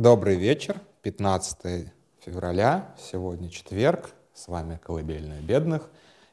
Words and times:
Добрый 0.00 0.36
вечер, 0.36 0.80
15 1.02 1.92
февраля, 2.24 2.94
сегодня 3.10 3.50
четверг, 3.50 4.10
с 4.32 4.46
вами 4.46 4.78
«Колыбельная 4.80 5.40
бедных». 5.40 5.90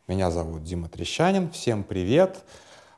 Меня 0.07 0.29
зовут 0.29 0.63
Дима 0.63 0.87
Трещанин, 0.87 1.49
всем 1.49 1.83
привет. 1.83 2.43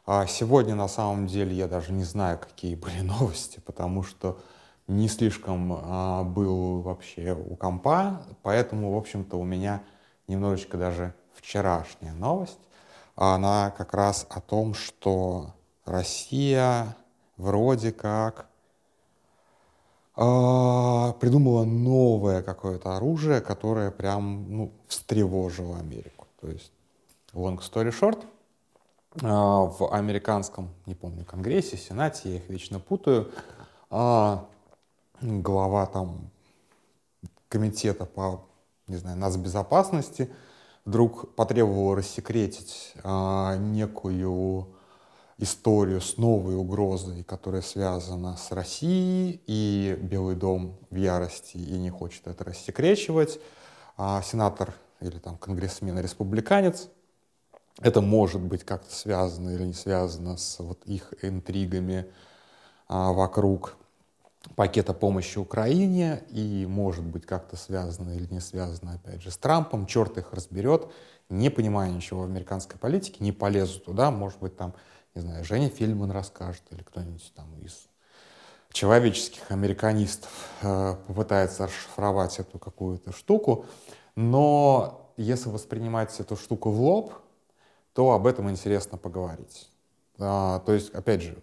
А 0.06 0.28
сегодня 0.28 0.76
на 0.76 0.90
самом 0.90 1.26
деле 1.26 1.56
я 1.56 1.70
даже 1.70 1.94
не 1.94 2.04
знаю, 2.04 2.38
какие 2.38 2.76
были 2.76 3.00
новости, 3.02 3.62
потому 3.66 4.04
что 4.04 4.42
не 4.90 5.08
слишком 5.08 5.72
а, 5.72 6.24
был 6.24 6.82
вообще 6.82 7.34
у 7.34 7.56
компа, 7.56 8.24
поэтому, 8.44 8.94
в 8.94 8.98
общем-то, 8.98 9.40
у 9.40 9.46
меня 9.46 9.84
немножечко 10.28 10.78
даже 10.78 11.14
вчерашняя 11.34 12.12
новость. 12.12 12.60
Она 13.16 13.74
как 13.78 13.94
раз 13.94 14.28
о 14.30 14.42
том, 14.42 14.74
что 14.74 15.56
Россия 15.86 16.98
вроде 17.38 17.94
как 17.94 18.47
придумала 20.18 21.64
новое 21.64 22.42
какое-то 22.42 22.98
оружие, 22.98 23.40
которое 23.40 23.92
прям 23.92 24.46
ну, 24.50 24.72
встревожило 24.88 25.78
Америку. 25.78 26.26
То 26.42 26.50
есть, 26.50 26.72
long 27.34 27.60
story 27.60 27.92
short, 27.92 28.26
а, 29.22 29.66
в 29.66 29.94
американском, 29.94 30.70
не 30.88 30.96
помню, 30.96 31.24
конгрессе, 31.24 31.78
сенате, 31.78 32.30
я 32.30 32.36
их 32.38 32.50
вечно 32.50 32.80
путаю, 32.80 33.32
а, 33.92 34.48
глава 35.22 35.86
там 35.86 36.32
комитета 37.48 38.06
по, 38.06 38.44
не 38.88 38.98
знаю, 38.98 39.18
нацбезопасности 39.18 40.32
вдруг 40.84 41.36
потребовал 41.36 41.96
рассекретить 41.96 42.94
некую 43.04 44.68
историю 45.38 46.02
с 46.02 46.18
новой 46.18 46.56
угрозой, 46.56 47.24
которая 47.24 47.62
связана 47.62 48.38
с 48.38 48.52
Россией, 48.52 49.42
и 49.46 49.98
Белый 50.02 50.36
дом 50.36 50.78
в 50.90 50.96
ярости 50.96 51.58
и 51.58 51.78
не 51.78 51.90
хочет 51.90 52.28
это 52.28 52.44
рассекречивать. 52.44 53.40
А 53.98 54.22
сенатор 54.22 54.74
или 55.00 55.20
там 55.20 55.38
конгрессмен-республиканец, 55.38 56.90
это 57.80 58.02
может 58.02 58.42
быть 58.42 58.64
как-то 58.64 58.94
связано 58.94 59.52
или 59.52 59.64
не 59.64 59.74
связано 59.74 60.38
с 60.38 60.60
вот 60.60 60.84
их 60.86 61.14
интригами 61.22 62.08
а, 62.88 63.12
вокруг 63.12 63.76
пакета 64.56 64.94
помощи 64.94 65.38
Украине 65.38 66.24
и 66.30 66.66
может 66.68 67.04
быть 67.04 67.26
как-то 67.26 67.58
связано 67.58 68.12
или 68.12 68.28
не 68.32 68.40
связано, 68.40 68.94
опять 68.94 69.22
же, 69.22 69.30
с 69.30 69.38
Трампом. 69.38 69.86
Черт 69.86 70.18
их 70.18 70.34
разберет. 70.34 70.88
Не 71.30 71.50
понимая 71.50 71.92
ничего 71.92 72.22
в 72.22 72.26
американской 72.26 72.80
политике, 72.80 73.18
не 73.20 73.32
полезу 73.32 73.80
туда. 73.80 74.10
Может 74.12 74.40
быть, 74.40 74.56
там 74.56 74.74
не 75.18 75.22
знаю, 75.22 75.44
Женя 75.44 75.70
Фильман 75.70 76.12
расскажет 76.12 76.62
или 76.70 76.84
кто-нибудь 76.84 77.34
там 77.36 77.48
из 77.62 77.88
человеческих 78.72 79.50
американистов 79.50 80.30
э, 80.62 80.96
попытается 81.08 81.66
расшифровать 81.66 82.38
эту 82.38 82.60
какую-то 82.60 83.12
штуку. 83.12 83.66
Но 84.16 85.12
если 85.18 85.50
воспринимать 85.50 86.20
эту 86.20 86.36
штуку 86.36 86.70
в 86.70 86.80
лоб, 86.80 87.14
то 87.94 88.12
об 88.12 88.28
этом 88.28 88.48
интересно 88.52 89.00
поговорить. 89.00 89.72
А, 90.20 90.60
то 90.60 90.74
есть, 90.74 90.92
опять 90.92 91.24
же, 91.24 91.42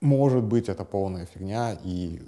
может 0.00 0.44
быть, 0.44 0.68
это 0.68 0.84
полная 0.84 1.26
фигня, 1.26 1.76
и 1.82 2.22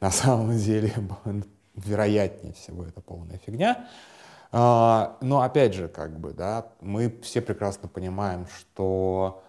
на 0.00 0.10
самом 0.10 0.56
деле, 0.56 0.94
вероятнее 1.74 2.54
всего, 2.54 2.84
это 2.84 3.02
полная 3.02 3.36
фигня. 3.36 3.86
А, 4.52 5.16
но 5.20 5.42
опять 5.42 5.74
же, 5.74 5.88
как 5.88 6.18
бы, 6.18 6.32
да, 6.32 6.72
мы 6.80 7.20
все 7.22 7.40
прекрасно 7.40 7.88
понимаем, 7.88 8.46
что 8.46 9.42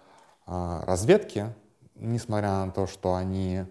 а, 0.46 0.84
разведки, 0.84 1.54
несмотря 1.94 2.64
на 2.64 2.70
то, 2.70 2.86
что 2.86 3.14
они 3.14 3.64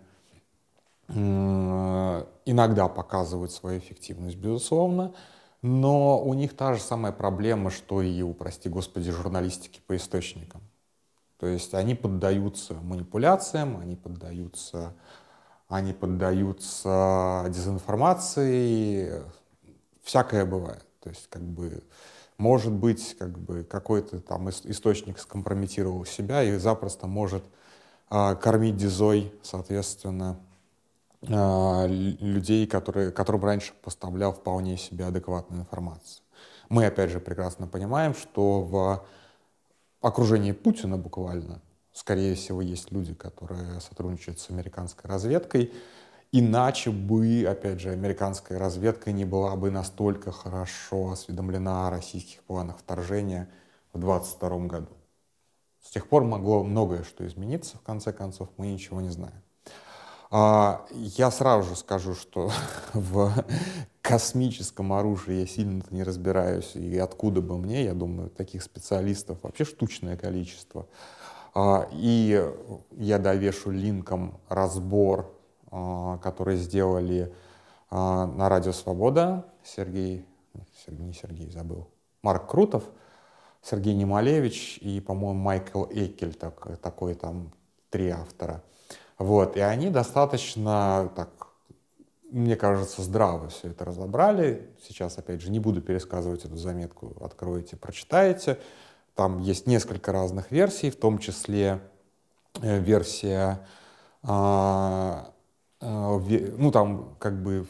иногда 2.46 2.88
показывают 2.88 3.52
свою 3.52 3.80
эффективность, 3.80 4.38
безусловно, 4.38 5.14
но 5.62 6.22
у 6.22 6.34
них 6.34 6.56
та 6.56 6.74
же 6.74 6.82
самая 6.82 7.12
проблема, 7.12 7.70
что 7.70 8.02
и 8.02 8.22
у, 8.22 8.34
прости 8.34 8.70
господи, 8.70 9.12
журналистики 9.12 9.82
по 9.86 9.98
источникам. 9.98 10.62
То 11.38 11.48
есть 11.48 11.74
они 11.74 11.96
поддаются 11.96 12.76
манипуляциям, 12.76 13.78
они 13.78 13.96
поддаются, 13.96 14.94
они 15.68 15.92
поддаются 15.92 17.46
дезинформации, 17.50 19.24
всякое 20.04 20.46
бывает. 20.46 20.86
То 21.02 21.10
есть, 21.10 21.28
как 21.30 21.42
бы, 21.42 21.84
может 22.38 22.72
быть, 22.72 23.16
как 23.18 23.38
бы 23.38 23.64
какой-то 23.64 24.20
там 24.20 24.50
источник 24.50 25.20
скомпрометировал 25.20 26.06
себя 26.06 26.44
и 26.44 26.58
запросто 26.58 27.08
может 27.08 27.44
а, 28.10 28.36
кормить 28.36 28.78
дизой, 28.78 29.34
соответственно, 29.42 30.40
а, 31.30 31.86
людей, 31.88 32.68
которые, 32.68 33.12
которым 33.12 33.44
раньше 33.44 33.74
поставлял 33.82 34.34
вполне 34.34 34.78
себе 34.78 35.06
адекватную 35.06 35.62
информацию. 35.62 36.24
Мы, 36.70 36.86
опять 36.86 37.12
же, 37.12 37.20
прекрасно 37.20 37.68
понимаем, 37.68 38.14
что 38.14 38.62
в 38.62 39.06
окружении 40.02 40.52
Путина 40.52 40.98
буквально, 40.98 41.62
скорее 41.94 42.36
всего, 42.36 42.62
есть 42.62 42.92
люди, 42.92 43.14
которые 43.14 43.80
сотрудничают 43.82 44.40
с 44.40 44.50
американской 44.50 45.10
разведкой, 45.10 45.72
Иначе 46.34 46.92
бы, 46.92 47.46
опять 47.46 47.82
же, 47.82 47.90
американская 47.90 48.58
разведка 48.58 49.12
не 49.12 49.26
была 49.26 49.58
бы 49.58 49.70
настолько 49.70 50.32
хорошо 50.32 51.12
осведомлена 51.12 51.88
о 51.88 51.90
российских 51.90 52.42
планах 52.44 52.78
вторжения 52.78 53.50
в 53.92 54.00
2022 54.00 54.68
году. 54.68 54.92
С 55.84 55.90
тех 55.90 56.08
пор 56.08 56.24
могло 56.24 56.64
многое 56.64 57.04
что 57.04 57.28
измениться, 57.28 57.78
в 57.78 57.82
конце 57.82 58.14
концов, 58.14 58.48
мы 58.56 58.68
ничего 58.68 59.02
не 59.02 59.10
знаем. 59.10 59.42
А, 60.30 60.86
я 60.94 61.32
сразу 61.32 61.68
же 61.68 61.76
скажу, 61.76 62.16
что 62.16 62.50
в 62.94 63.34
космическом 64.02 64.94
оружии 64.94 65.42
я 65.42 65.46
сильно 65.46 65.84
не 65.90 66.04
разбираюсь, 66.04 66.78
и 66.78 66.98
откуда 66.98 67.42
бы 67.42 67.58
мне, 67.58 67.84
я 67.84 67.94
думаю, 67.94 68.30
таких 68.30 68.64
специалистов 68.64 69.40
вообще 69.44 69.66
штучное 69.66 70.16
количество. 70.16 70.88
А, 71.54 71.90
и 71.92 72.42
я 72.92 73.20
довешу 73.20 73.72
линком 73.72 74.40
разбор 74.48 75.41
которые 75.72 76.58
сделали 76.58 77.34
а, 77.90 78.26
на 78.26 78.50
Радио 78.50 78.72
Свобода. 78.72 79.46
Сергей, 79.64 80.26
не 80.88 81.14
Сергей, 81.14 81.50
забыл, 81.50 81.88
Марк 82.24 82.50
Крутов, 82.50 82.84
Сергей 83.62 83.94
Немалевич 83.94 84.80
и, 84.82 85.00
по-моему, 85.00 85.40
Майкл 85.40 85.86
Экель, 85.90 86.34
так, 86.34 86.78
такой 86.80 87.16
там 87.16 87.52
три 87.90 88.10
автора. 88.10 88.64
Вот, 89.18 89.56
и 89.56 89.60
они 89.60 89.90
достаточно, 89.90 91.12
так, 91.16 91.30
мне 92.32 92.56
кажется, 92.56 93.02
здраво 93.04 93.50
все 93.50 93.70
это 93.70 93.86
разобрали. 93.86 94.70
Сейчас, 94.88 95.18
опять 95.18 95.42
же, 95.42 95.52
не 95.52 95.60
буду 95.60 95.82
пересказывать 95.82 96.44
эту 96.44 96.58
заметку, 96.58 97.16
откроете, 97.22 97.78
прочитаете. 97.78 98.60
Там 99.16 99.40
есть 99.40 99.68
несколько 99.68 100.12
разных 100.12 100.52
версий, 100.52 100.90
в 100.90 100.96
том 100.96 101.20
числе 101.20 101.82
э, 102.62 102.80
версия 102.80 103.66
Э, 104.24 105.26
ну 105.82 106.72
там 106.72 107.16
как 107.20 107.42
бы 107.42 107.68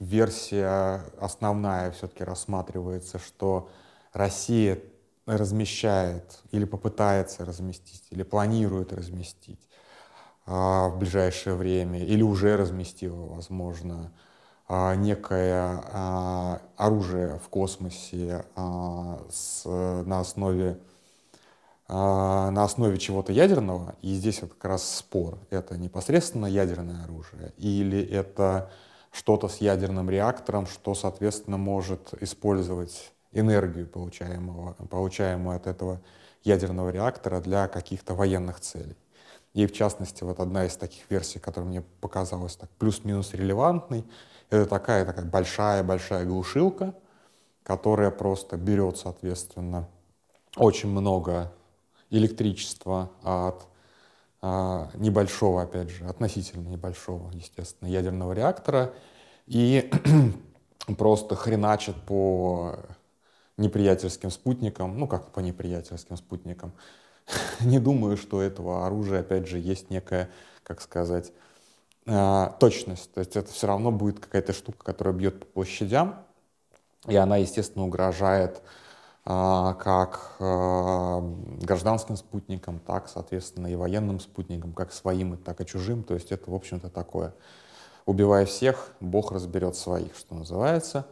версия 0.00 1.02
основная 1.20 1.90
все-таки 1.92 2.24
рассматривается, 2.24 3.18
что 3.18 3.68
Россия 4.12 4.80
размещает 5.26 6.40
или 6.50 6.64
попытается 6.64 7.44
разместить, 7.44 8.04
или 8.10 8.22
планирует 8.22 8.92
разместить 8.92 9.60
а, 10.46 10.88
в 10.88 10.98
ближайшее 10.98 11.54
время, 11.54 12.02
или 12.02 12.22
уже 12.22 12.56
разместила, 12.56 13.26
возможно, 13.26 14.10
а, 14.66 14.94
некое 14.94 15.82
а, 15.92 16.62
оружие 16.76 17.38
в 17.44 17.48
космосе 17.48 18.44
с, 19.30 19.64
на 19.64 20.20
основе 20.20 20.70
а, 20.72 20.97
на 21.88 22.64
основе 22.64 22.98
чего-то 22.98 23.32
ядерного, 23.32 23.94
и 24.02 24.14
здесь 24.14 24.42
вот 24.42 24.52
как 24.52 24.64
раз 24.66 24.96
спор, 24.96 25.38
это 25.48 25.78
непосредственно 25.78 26.46
ядерное 26.46 27.04
оружие 27.04 27.52
или 27.56 28.02
это 28.02 28.70
что-то 29.10 29.48
с 29.48 29.58
ядерным 29.58 30.10
реактором, 30.10 30.66
что, 30.66 30.94
соответственно, 30.94 31.56
может 31.56 32.12
использовать 32.20 33.12
энергию, 33.32 33.86
получаемого, 33.86 34.74
получаемую 34.90 35.56
от 35.56 35.66
этого 35.66 36.00
ядерного 36.44 36.90
реактора 36.90 37.40
для 37.40 37.68
каких-то 37.68 38.14
военных 38.14 38.60
целей. 38.60 38.96
И 39.54 39.66
в 39.66 39.72
частности, 39.72 40.24
вот 40.24 40.40
одна 40.40 40.66
из 40.66 40.76
таких 40.76 41.10
версий, 41.10 41.38
которая 41.38 41.68
мне 41.68 41.82
показалась 42.00 42.56
так 42.56 42.70
плюс-минус 42.78 43.32
релевантной, 43.32 44.04
это 44.50 44.66
такая 44.66 45.04
такая 45.04 45.24
большая-большая 45.24 46.26
глушилка, 46.26 46.94
которая 47.62 48.10
просто 48.10 48.56
берет, 48.56 48.98
соответственно, 48.98 49.88
очень 50.56 50.90
много 50.90 51.52
электричество 52.10 53.10
от 53.22 53.66
а, 54.40 54.90
небольшого, 54.94 55.62
опять 55.62 55.90
же, 55.90 56.04
относительно 56.04 56.68
небольшого, 56.68 57.30
естественно, 57.32 57.88
ядерного 57.88 58.32
реактора 58.32 58.94
и 59.46 59.90
просто 60.96 61.34
хреначат 61.34 61.96
по 62.06 62.76
неприятельским 63.56 64.30
спутникам, 64.30 64.96
ну 64.98 65.08
как 65.08 65.32
по 65.32 65.40
неприятельским 65.40 66.16
спутникам. 66.16 66.72
Не 67.60 67.80
думаю, 67.80 68.16
что 68.16 68.40
этого 68.40 68.86
оружия, 68.86 69.20
опять 69.20 69.48
же, 69.48 69.58
есть 69.58 69.90
некая, 69.90 70.30
как 70.62 70.80
сказать, 70.80 71.32
э, 72.06 72.50
точность. 72.60 73.12
То 73.12 73.20
есть 73.20 73.36
это 73.36 73.50
все 73.52 73.66
равно 73.66 73.90
будет 73.90 74.20
какая-то 74.20 74.52
штука, 74.52 74.84
которая 74.84 75.14
бьет 75.14 75.40
по 75.40 75.46
площадям, 75.46 76.24
и 77.06 77.16
она, 77.16 77.36
естественно, 77.38 77.84
угрожает 77.84 78.62
как 79.28 80.36
э, 80.38 81.20
гражданским 81.60 82.16
спутникам, 82.16 82.80
так, 82.80 83.10
соответственно, 83.10 83.66
и 83.66 83.74
военным 83.74 84.20
спутникам, 84.20 84.72
как 84.72 84.90
своим, 84.90 85.36
так 85.36 85.60
и 85.60 85.66
чужим. 85.66 86.02
То 86.02 86.14
есть 86.14 86.32
это, 86.32 86.50
в 86.50 86.54
общем-то, 86.54 86.88
такое. 86.88 87.34
Убивая 88.06 88.46
всех, 88.46 88.90
Бог 89.00 89.30
разберет 89.30 89.76
своих, 89.76 90.16
что 90.16 90.34
называется. 90.34 91.04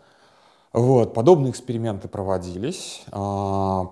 Вот, 0.73 1.13
подобные 1.13 1.51
эксперименты 1.51 2.09
проводились, 2.09 3.05
а, 3.11 3.85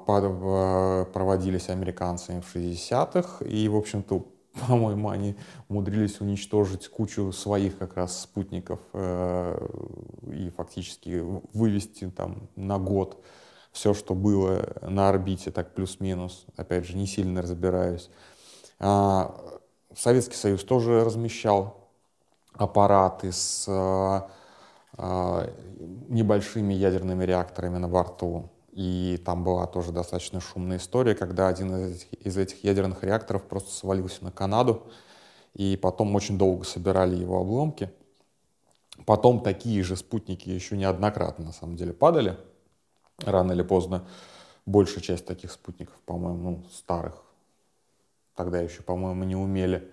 проводились 1.13 1.69
американцами 1.69 2.41
в 2.41 2.55
60-х, 2.55 3.45
и, 3.45 3.69
в 3.69 3.77
общем-то, 3.77 4.25
по-моему, 4.69 5.11
они 5.11 5.37
умудрились 5.69 6.21
уничтожить 6.23 6.89
кучу 6.89 7.31
своих 7.33 7.77
как 7.77 7.97
раз 7.97 8.23
спутников 8.23 8.81
э, 8.95 9.67
и 10.33 10.51
фактически 10.57 11.23
вывести 11.53 12.09
там 12.09 12.49
на 12.57 12.79
год 12.79 13.23
все, 13.75 13.93
что 13.93 14.15
было 14.15 14.65
на 14.83 15.09
орбите, 15.09 15.51
так 15.51 15.75
плюс-минус. 15.75 16.47
Опять 16.57 16.87
же, 16.87 16.97
не 16.97 17.07
сильно 17.07 17.43
разбираюсь. 17.43 18.09
А, 18.79 19.35
Советский 19.95 20.37
Союз 20.37 20.63
тоже 20.63 21.05
размещал 21.05 21.91
аппараты 22.53 23.33
с 23.33 23.67
а, 23.69 24.31
небольшими 26.09 26.73
ядерными 26.73 27.25
реакторами 27.25 27.79
на 27.79 27.89
борту. 27.89 28.49
И 28.71 29.21
там 29.25 29.43
была 29.43 29.67
тоже 29.67 29.91
достаточно 29.91 30.41
шумная 30.41 30.77
история, 30.77 31.17
когда 31.17 31.49
один 31.49 31.75
из 31.77 31.97
этих, 31.97 32.13
из 32.27 32.39
этих 32.39 32.63
ядерных 32.63 33.03
реакторов 33.03 33.43
просто 33.43 33.73
свалился 33.73 34.23
на 34.23 34.31
Канаду, 34.31 34.85
и 35.55 35.77
потом 35.77 36.15
очень 36.15 36.39
долго 36.39 36.65
собирали 36.65 37.17
его 37.17 37.41
обломки. 37.41 37.91
Потом 39.05 39.41
такие 39.41 39.83
же 39.83 39.97
спутники 39.97 40.49
еще 40.49 40.77
неоднократно, 40.77 41.47
на 41.47 41.53
самом 41.53 41.75
деле, 41.75 41.93
падали. 41.93 42.37
Рано 43.19 43.53
или 43.53 43.63
поздно 43.63 44.07
большая 44.67 45.03
часть 45.03 45.27
таких 45.27 45.53
спутников, 45.53 45.95
по-моему, 46.07 46.51
ну, 46.51 46.65
старых, 46.71 47.23
тогда 48.35 48.61
еще, 48.61 48.83
по-моему, 48.83 49.25
не 49.25 49.37
умели 49.37 49.91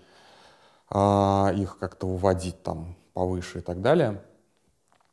а, 0.90 1.52
их 1.56 1.78
как-то 1.78 2.08
выводить 2.08 2.64
там 2.64 2.96
повыше 3.14 3.60
и 3.60 3.62
так 3.62 3.82
далее. 3.82 4.22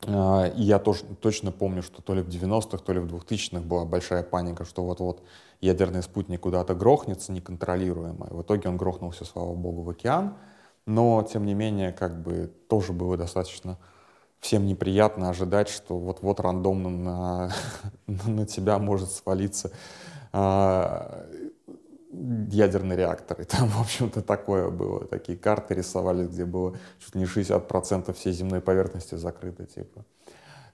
А, 0.07 0.47
и 0.47 0.63
я 0.63 0.79
тоже 0.79 1.05
точно 1.21 1.53
помню, 1.53 1.83
что 1.83 2.03
то 2.03 2.15
ли 2.15 2.23
в 2.23 2.29
90-х, 2.29 2.79
то 2.79 2.93
ли 2.93 3.01
в 3.01 3.07
2000-х 3.07 3.61
была 3.61 3.85
большая 3.85 4.23
паника, 4.23 4.65
что 4.65 4.85
вот-вот 4.85 5.23
ядерный 5.61 6.03
спутник 6.03 6.41
куда-то 6.41 6.75
грохнется 6.75 7.33
неконтролируемо. 7.33 8.29
И 8.31 8.35
в 8.35 8.43
итоге 8.43 8.69
он 8.69 8.77
грохнулся, 8.77 9.25
слава 9.25 9.55
богу, 9.55 9.83
в 9.83 9.91
океан. 9.91 10.37
Но, 10.87 11.23
тем 11.31 11.45
не 11.45 11.55
менее, 11.55 11.93
как 11.93 12.23
бы 12.23 12.51
тоже 12.69 12.93
было 12.93 13.17
достаточно 13.17 13.77
всем 14.41 14.67
неприятно 14.67 15.31
ожидать, 15.31 15.69
что 15.69 15.99
вот-вот 15.99 16.41
рандомно 16.41 16.91
на, 18.07 18.23
на 18.27 18.47
тебя 18.47 18.79
может 18.79 19.11
свалиться 19.11 19.71
а, 20.33 21.27
ядерный 22.11 22.97
реактор. 22.97 23.41
И 23.41 23.45
там, 23.45 23.69
в 23.69 23.81
общем-то, 23.81 24.23
такое 24.23 24.71
было. 24.71 25.05
Такие 25.07 25.39
карты 25.39 25.75
рисовали, 25.75 26.27
где 26.27 26.45
было 26.45 26.77
чуть 26.99 27.15
ли 27.15 27.21
не 27.23 27.27
60% 27.27 28.13
всей 28.15 28.33
земной 28.33 28.61
поверхности 28.61 29.15
закрыто. 29.17 29.67
Типа. 29.67 30.05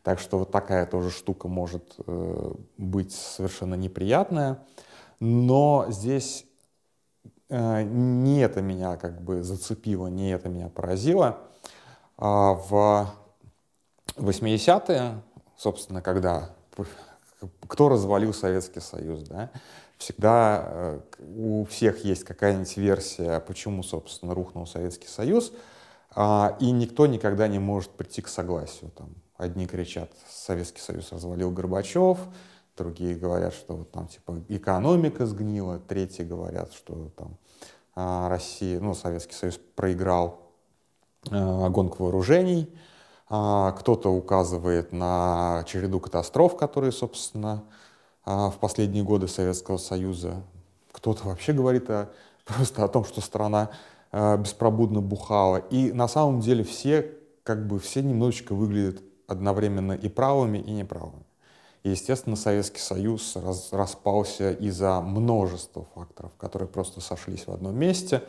Так 0.03 0.19
что 0.19 0.39
вот 0.39 0.51
такая 0.51 0.87
тоже 0.87 1.11
штука 1.11 1.49
может 1.49 1.95
э, 2.07 2.53
быть 2.77 3.13
совершенно 3.13 3.75
неприятная. 3.75 4.63
Но 5.19 5.87
здесь 5.89 6.45
э, 7.49 7.83
не 7.83 8.41
это 8.41 8.61
меня 8.61 8.97
как 8.97 9.23
бы 9.23 9.43
зацепило, 9.43 10.09
не 10.09 10.31
это 10.33 10.49
меня 10.49 10.69
поразило. 10.69 11.39
А 12.17 12.53
в 12.53 13.11
80-е, 14.17 15.23
собственно, 15.57 16.03
когда 16.03 16.51
кто 17.69 17.89
развалил 17.89 18.33
Советский 18.33 18.81
Союз, 18.81 19.23
да, 19.23 19.51
всегда 19.99 20.65
э, 20.67 21.01
у 21.37 21.65
всех 21.65 22.05
есть 22.05 22.25
какая-нибудь 22.25 22.77
версия, 22.77 23.41
почему, 23.41 23.83
собственно, 23.83 24.35
рухнул 24.35 24.67
Советский 24.67 25.09
Союз, 25.09 25.53
а, 26.15 26.57
и 26.61 26.71
никто 26.71 27.07
никогда 27.07 27.49
не 27.49 27.59
может 27.59 27.91
прийти 27.91 28.23
к 28.23 28.29
согласию. 28.29 28.91
Там, 28.91 29.15
одни 29.37 29.67
кричат, 29.67 30.11
Советский 30.29 30.81
Союз 30.81 31.13
развалил 31.13 31.51
Горбачев, 31.51 32.19
другие 32.77 33.15
говорят, 33.15 33.55
что 33.55 33.77
вот 33.77 33.91
там 33.91 34.09
типа 34.09 34.43
экономика 34.49 35.27
сгнила, 35.27 35.79
третьи 35.79 36.23
говорят, 36.23 36.73
что 36.73 37.11
там 37.17 37.37
а, 37.95 38.29
Россия, 38.29 38.81
ну, 38.81 38.95
Советский 38.95 39.35
Союз 39.35 39.59
проиграл 39.75 40.41
а, 41.31 41.69
гонку 41.69 42.05
вооружений, 42.05 42.73
кто-то 43.27 44.11
указывает 44.11 44.93
на 44.93 45.65
череду 45.67 45.99
катастроф, 45.99 46.57
которые, 46.57 46.93
собственно, 46.93 47.65
а, 48.25 48.51
в 48.51 48.59
последние 48.59 49.05
годы 49.05 49.29
Советского 49.29 49.77
Союза. 49.77 50.43
Кто-то 50.93 51.29
вообще 51.29 51.53
говорит 51.53 51.91
о, 51.91 52.11
просто 52.45 52.85
о 52.85 52.89
том, 52.89 53.05
что 53.05 53.21
страна 53.21 53.71
а, 54.13 54.37
беспробудно 54.37 55.01
бухала. 55.01 55.59
И 55.59 55.93
на 55.93 56.09
самом 56.09 56.41
деле 56.41 56.65
все, 56.65 57.13
как 57.43 57.67
бы, 57.67 57.79
все 57.79 58.03
немножечко 58.03 58.55
выглядят 58.55 59.03
одновременно 59.27 59.93
и 59.93 60.09
правыми, 60.09 60.59
и 60.59 60.71
неправыми. 60.71 61.25
И, 61.83 61.91
естественно, 61.91 62.37
Советский 62.37 62.81
Союз 62.81 63.37
раз, 63.37 63.71
распался 63.73 64.53
из-за 64.53 65.03
множества 65.03 65.87
факторов, 65.95 66.33
которые 66.39 66.67
просто 66.67 67.03
сошлись 67.03 67.47
в 67.47 67.53
одном 67.53 67.77
месте. 67.79 68.23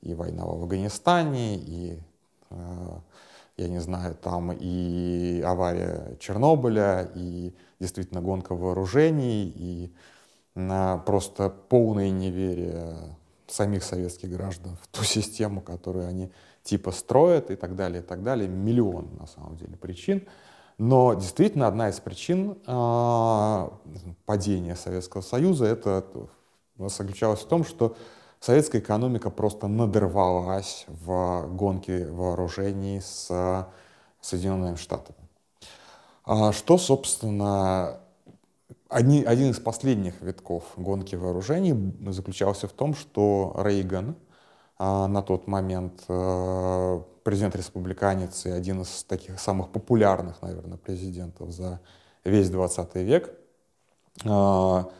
И 0.00 0.14
война 0.14 0.46
в 0.46 0.50
Афганистане, 0.50 1.56
и 1.56 1.98
э, 2.50 2.98
я 3.56 3.68
не 3.68 3.80
знаю, 3.80 4.14
там 4.14 4.52
и 4.52 5.42
авария 5.44 6.16
Чернобыля, 6.18 7.10
и 7.14 7.54
действительно 7.80 8.20
гонка 8.20 8.54
вооружений, 8.54 9.52
и 9.54 9.92
на 10.54 10.98
просто 10.98 11.50
полное 11.50 12.10
неверие 12.10 13.16
самих 13.46 13.84
советских 13.84 14.30
граждан 14.30 14.76
в 14.82 14.88
ту 14.88 15.04
систему, 15.04 15.60
которую 15.60 16.08
они 16.08 16.30
типа 16.62 16.90
строят 16.92 17.50
и 17.50 17.56
так 17.56 17.76
далее, 17.76 18.02
и 18.02 18.04
так 18.04 18.22
далее. 18.22 18.48
Миллион, 18.48 19.16
на 19.18 19.26
самом 19.26 19.56
деле, 19.56 19.76
причин. 19.76 20.26
Но 20.78 21.14
действительно 21.14 21.66
одна 21.66 21.90
из 21.90 22.00
причин 22.00 22.58
э, 22.66 23.68
падения 24.24 24.74
Советского 24.74 25.20
Союза 25.20 25.66
это 25.66 26.04
заключалась 26.78 27.40
в 27.40 27.46
том, 27.46 27.64
что 27.64 27.96
советская 28.42 28.80
экономика 28.80 29.30
просто 29.30 29.68
надорвалась 29.68 30.84
в 30.88 31.46
гонке 31.54 32.06
вооружений 32.08 33.00
с 33.00 33.66
Соединенными 34.20 34.74
Штатами. 34.74 35.18
А 36.24 36.52
что, 36.52 36.76
собственно, 36.76 38.00
один, 38.88 39.26
один 39.26 39.50
из 39.50 39.60
последних 39.60 40.20
витков 40.20 40.64
гонки 40.76 41.14
вооружений 41.14 41.94
заключался 42.10 42.66
в 42.66 42.72
том, 42.72 42.94
что 42.94 43.54
Рейган, 43.58 44.16
а, 44.76 45.06
на 45.06 45.22
тот 45.22 45.46
момент 45.46 46.04
а, 46.08 47.02
президент-республиканец 47.22 48.46
и 48.46 48.50
один 48.50 48.82
из 48.82 49.04
таких 49.04 49.38
самых 49.38 49.70
популярных, 49.70 50.42
наверное, 50.42 50.78
президентов 50.78 51.52
за 51.52 51.80
весь 52.24 52.50
20 52.50 52.94
век, 52.96 53.30
а, 54.24 54.90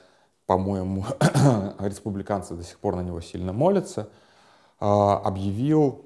по-моему, 0.47 1.05
республиканцы 1.79 2.55
до 2.55 2.65
сих 2.65 2.79
пор 2.79 2.97
на 2.97 3.01
него 3.01 3.21
сильно 3.21 3.53
молятся, 3.53 4.09
а, 4.81 5.19
объявил 5.19 6.05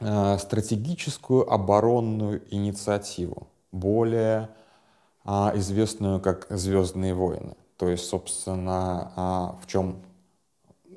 а, 0.00 0.38
стратегическую 0.38 1.50
оборонную 1.52 2.42
инициативу, 2.54 3.48
более 3.72 4.50
а, 5.24 5.52
известную 5.56 6.20
как 6.20 6.46
«Звездные 6.48 7.14
войны». 7.14 7.56
То 7.76 7.88
есть, 7.88 8.08
собственно, 8.08 9.56
в 9.62 9.68
чем, 9.68 10.02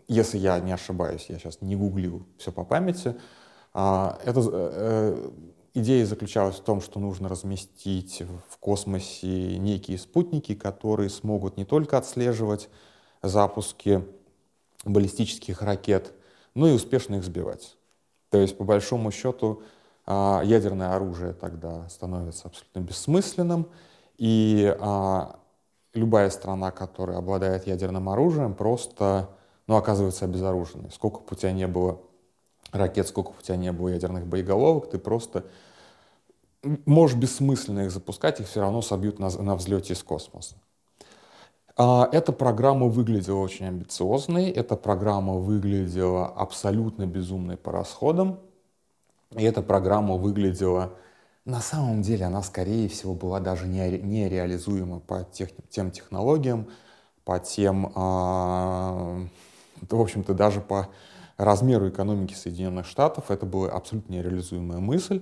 если 0.08 0.40
я 0.40 0.60
не 0.60 0.72
ошибаюсь, 0.72 1.28
я 1.30 1.38
сейчас 1.38 1.62
не 1.62 1.76
гуглил 1.76 2.26
все 2.40 2.52
по 2.52 2.64
памяти, 2.64 3.16
это 3.72 4.18
э, 4.26 5.30
идея 5.74 6.06
заключалась 6.06 6.58
в 6.58 6.64
том, 6.64 6.82
что 6.82 7.00
нужно 7.00 7.30
разместить 7.30 8.24
в 8.50 8.58
космосе 8.58 9.58
некие 9.58 9.98
спутники, 9.98 10.56
которые 10.56 11.10
смогут 11.10 11.58
не 11.58 11.66
только 11.66 11.98
отслеживать 11.98 12.70
запуски 13.22 14.04
баллистических 14.84 15.62
ракет, 15.62 16.14
но 16.56 16.68
и 16.68 16.74
успешно 16.74 17.16
их 17.16 17.24
сбивать. 17.24 17.78
То 18.30 18.38
есть, 18.40 18.58
по 18.58 18.64
большому 18.64 19.12
счету, 19.12 19.62
а, 20.06 20.42
ядерное 20.44 20.96
оружие 20.96 21.34
тогда 21.34 21.88
становится 21.90 22.48
абсолютно 22.48 22.80
бессмысленным, 22.80 23.68
и 24.18 24.76
а, 24.80 25.40
любая 25.94 26.30
страна, 26.30 26.72
которая 26.72 27.18
обладает 27.18 27.68
ядерным 27.68 28.10
оружием, 28.10 28.54
просто 28.54 29.30
ну, 29.68 29.76
оказывается 29.76 30.26
обезоруженной. 30.26 30.92
Сколько 30.92 31.20
бы 31.20 31.28
у 31.32 31.36
тебя 31.36 31.52
не 31.52 31.68
было 31.68 32.02
ракет, 32.72 33.08
сколько 33.08 33.30
у 33.30 33.42
тебя 33.42 33.58
не 33.58 33.72
было 33.72 33.90
ядерных 33.90 34.26
боеголовок, 34.26 34.90
ты 34.90 34.98
просто 34.98 35.46
можешь 36.86 37.18
бессмысленно 37.18 37.82
их 37.82 37.92
запускать, 37.92 38.40
их 38.40 38.48
все 38.48 38.62
равно 38.62 38.82
собьют 38.82 39.20
на, 39.20 39.30
на 39.30 39.56
взлете 39.56 39.94
из 39.94 40.04
космоса. 40.04 40.56
А, 41.78 42.08
эта 42.12 42.32
программа 42.32 42.88
выглядела 42.88 43.40
очень 43.40 43.68
амбициозной, 43.68 44.50
эта 44.50 44.76
программа 44.76 45.34
выглядела 45.34 46.28
абсолютно 46.28 47.06
безумной 47.06 47.58
по 47.58 47.72
расходам, 47.72 48.40
И 49.36 49.44
эта 49.44 49.62
программа 49.62 50.16
выглядела... 50.16 50.94
На 51.46 51.60
самом 51.60 52.04
деле 52.04 52.26
она, 52.26 52.44
скорее 52.44 52.88
всего, 52.88 53.16
была 53.16 53.40
даже 53.40 53.68
не, 53.68 53.98
не 53.98 54.30
реализуема 54.30 55.00
по 55.00 55.24
тех, 55.24 55.50
тем 55.70 55.90
технологиям, 55.90 56.68
по 57.24 57.40
тем, 57.40 57.88
э, 57.88 57.90
в 59.90 60.02
общем-то, 60.02 60.36
даже 60.36 60.62
по 60.62 60.90
размеру 61.44 61.90
экономики 61.90 62.34
Соединенных 62.34 62.86
Штатов. 62.86 63.32
Это 63.32 63.46
была 63.46 63.70
абсолютно 63.70 64.14
нереализуемая 64.14 64.80
мысль. 64.80 65.22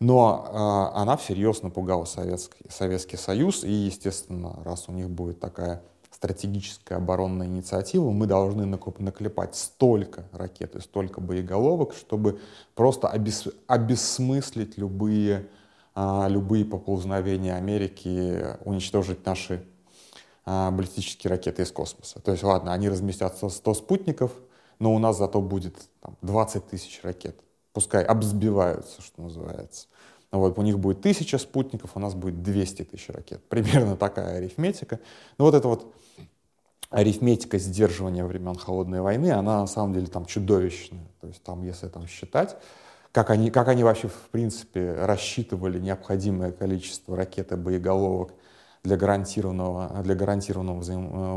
Но 0.00 0.46
э, 0.94 0.98
она 1.00 1.16
всерьез 1.16 1.62
напугала 1.62 2.04
Советский, 2.04 2.64
Советский 2.68 3.16
Союз, 3.16 3.64
и, 3.64 3.72
естественно, 3.72 4.56
раз 4.64 4.88
у 4.88 4.92
них 4.92 5.10
будет 5.10 5.40
такая 5.40 5.82
стратегическая 6.12 6.96
оборонная 6.96 7.46
инициатива, 7.46 8.10
мы 8.10 8.26
должны 8.26 8.66
наклепать 8.66 9.54
столько 9.54 10.24
ракет 10.32 10.74
и 10.74 10.80
столько 10.80 11.20
боеголовок, 11.20 11.94
чтобы 11.94 12.40
просто 12.74 13.06
обес, 13.08 13.46
обесмыслить 13.68 14.78
любые, 14.78 15.46
а, 15.94 16.26
любые 16.28 16.64
поползновения 16.64 17.54
Америки, 17.54 18.56
уничтожить 18.64 19.24
наши 19.24 19.64
а, 20.44 20.72
баллистические 20.72 21.30
ракеты 21.30 21.62
из 21.62 21.70
космоса. 21.70 22.20
То 22.20 22.32
есть, 22.32 22.42
ладно, 22.42 22.72
они 22.72 22.88
разместят 22.88 23.36
100 23.36 23.74
спутников, 23.74 24.32
но 24.78 24.94
у 24.94 24.98
нас 24.98 25.18
зато 25.18 25.40
будет 25.40 25.76
там, 26.00 26.16
20 26.22 26.66
тысяч 26.68 27.00
ракет 27.02 27.36
пускай 27.78 28.02
обсбиваются, 28.02 29.00
что 29.02 29.22
называется. 29.22 29.86
Вот, 30.32 30.58
у 30.58 30.62
них 30.62 30.80
будет 30.80 31.00
тысяча 31.00 31.38
спутников, 31.38 31.92
у 31.94 32.00
нас 32.00 32.12
будет 32.12 32.42
200 32.42 32.82
тысяч 32.82 33.08
ракет. 33.08 33.40
Примерно 33.48 33.96
такая 33.96 34.38
арифметика. 34.38 34.98
Ну 35.38 35.44
вот 35.44 35.54
эта 35.54 35.68
вот 35.68 35.94
арифметика 36.90 37.56
сдерживания 37.58 38.24
времен 38.24 38.56
Холодной 38.56 39.00
войны, 39.00 39.30
она 39.30 39.60
на 39.60 39.68
самом 39.68 39.94
деле 39.94 40.08
там 40.08 40.26
чудовищная. 40.26 41.06
То 41.20 41.28
есть 41.28 41.40
там, 41.44 41.62
если 41.62 41.86
там 41.86 42.08
считать, 42.08 42.56
как 43.12 43.30
они, 43.30 43.52
как 43.52 43.68
они 43.68 43.84
вообще 43.84 44.08
в 44.08 44.28
принципе 44.32 44.94
рассчитывали 44.94 45.78
необходимое 45.78 46.50
количество 46.50 47.16
ракет 47.16 47.52
и 47.52 47.54
боеголовок 47.54 48.32
для 48.82 48.96
гарантированного, 48.96 50.02
для 50.02 50.16
гарантированного 50.16 50.80
взаим, 50.80 51.10
э, 51.14 51.32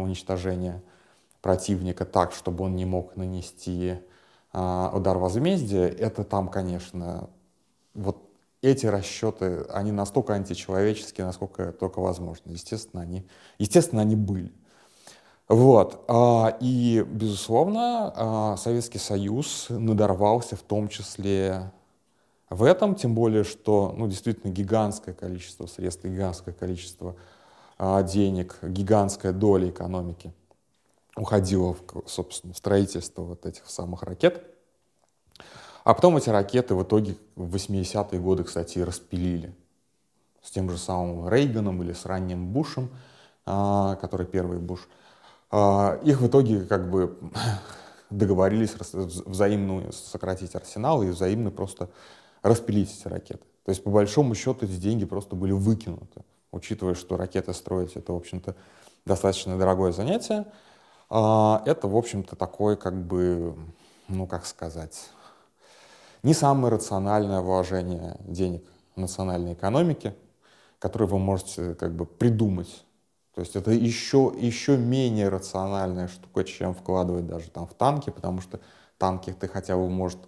противника 1.42 2.06
так, 2.06 2.34
чтобы 2.34 2.66
он 2.66 2.76
не 2.76 2.86
мог 2.86 3.16
нанести 3.16 3.96
а, 4.54 4.92
удар 4.94 5.18
возмездия, 5.18 5.88
это 5.88 6.24
там, 6.24 6.48
конечно, 6.50 7.30
вот 7.94 8.18
эти 8.62 8.86
расчеты, 8.86 9.66
они 9.70 9.92
настолько 9.92 10.34
античеловеческие, 10.34 11.26
насколько 11.26 11.72
только 11.72 12.00
возможно. 12.00 12.52
Естественно, 12.52 13.02
они, 13.02 13.26
естественно, 13.58 14.02
они 14.02 14.16
были. 14.16 14.52
Вот. 15.48 16.06
А, 16.08 16.56
и, 16.60 17.04
безусловно, 17.10 18.14
а, 18.16 18.58
Советский 18.58 19.00
Союз 19.00 19.68
надорвался 19.70 20.56
в 20.56 20.62
том 20.62 20.90
числе 20.90 21.72
в 22.50 22.64
этом, 22.64 22.96
тем 22.96 23.16
более, 23.16 23.44
что 23.44 23.96
ну, 23.98 24.08
действительно 24.08 24.52
гигантское 24.52 25.16
количество 25.16 25.66
средств, 25.66 26.04
гигантское 26.04 26.54
количество 26.54 27.16
денег, 28.04 28.60
гигантская 28.62 29.32
доля 29.32 29.70
экономики 29.70 30.32
уходило, 31.16 31.74
в, 31.74 32.08
собственно, 32.08 32.54
в 32.54 32.58
строительство 32.58 33.24
вот 33.24 33.46
этих 33.46 33.70
самых 33.70 34.04
ракет. 34.04 34.44
А 35.84 35.94
потом 35.94 36.18
эти 36.18 36.30
ракеты 36.30 36.76
в 36.76 36.84
итоге 36.84 37.18
в 37.36 37.56
80-е 37.56 38.20
годы, 38.20 38.44
кстати, 38.44 38.80
распилили. 38.80 39.56
С 40.42 40.52
тем 40.52 40.70
же 40.70 40.78
самым 40.78 41.28
Рейганом 41.28 41.82
или 41.84 41.94
с 41.94 42.06
ранним 42.06 42.52
Бушем, 42.52 42.90
а, 43.46 43.96
который 43.96 44.26
первый 44.26 44.60
Буш. 44.60 44.88
А, 45.50 46.00
их 46.04 46.22
в 46.22 46.28
итоге 46.28 46.62
как 46.62 46.90
бы 46.90 47.18
договорились 48.10 48.76
взаимно 48.94 49.92
сократить 49.92 50.56
арсенал 50.56 51.04
и 51.04 51.08
взаимно 51.08 51.52
просто 51.52 51.90
распилить 52.42 52.92
эти 52.98 53.08
ракеты. 53.08 53.44
То 53.66 53.70
есть, 53.70 53.84
по 53.84 53.92
большому 53.92 54.34
счету, 54.34 54.66
эти 54.66 54.78
деньги 54.78 55.06
просто 55.06 55.36
были 55.36 55.52
выкинуты, 55.52 56.24
учитывая, 56.52 56.96
что 56.96 57.18
ракеты 57.18 57.54
строить— 57.54 57.94
это, 57.96 58.14
в 58.14 58.16
общем-то, 58.16 58.56
достаточно 59.06 59.58
дорогое 59.58 59.92
занятие. 59.92 60.46
А, 61.14 61.62
это, 61.66 61.90
в 61.90 61.98
общем-то, 61.98 62.38
такой, 62.38 62.78
как 62.78 62.96
бы, 62.96 63.54
ну, 64.08 64.28
как 64.28 64.46
сказать, 64.46 65.10
не 66.24 66.34
самое 66.34 66.74
рациональное 66.74 67.42
вложение 67.42 68.16
денег 68.22 68.64
в 68.96 69.00
национальной 69.02 69.52
экономике, 69.54 70.16
которое 70.80 71.08
вы 71.08 71.20
можете 71.20 71.76
как 71.76 71.94
бы 71.94 72.06
придумать. 72.06 72.86
То 73.36 73.42
есть 73.42 73.58
это 73.58 73.72
еще, 73.72 74.34
еще 74.40 74.78
менее 74.78 75.28
рациональная 75.28 76.08
штука, 76.08 76.46
чем 76.46 76.74
вкладывать 76.74 77.28
даже 77.28 77.50
там 77.50 77.68
в 77.68 77.74
танки, 77.74 78.10
потому 78.10 78.40
что 78.40 78.62
танки 78.98 79.36
ты 79.38 79.50
хотя 79.50 79.76
бы, 79.76 79.90
может, 79.90 80.20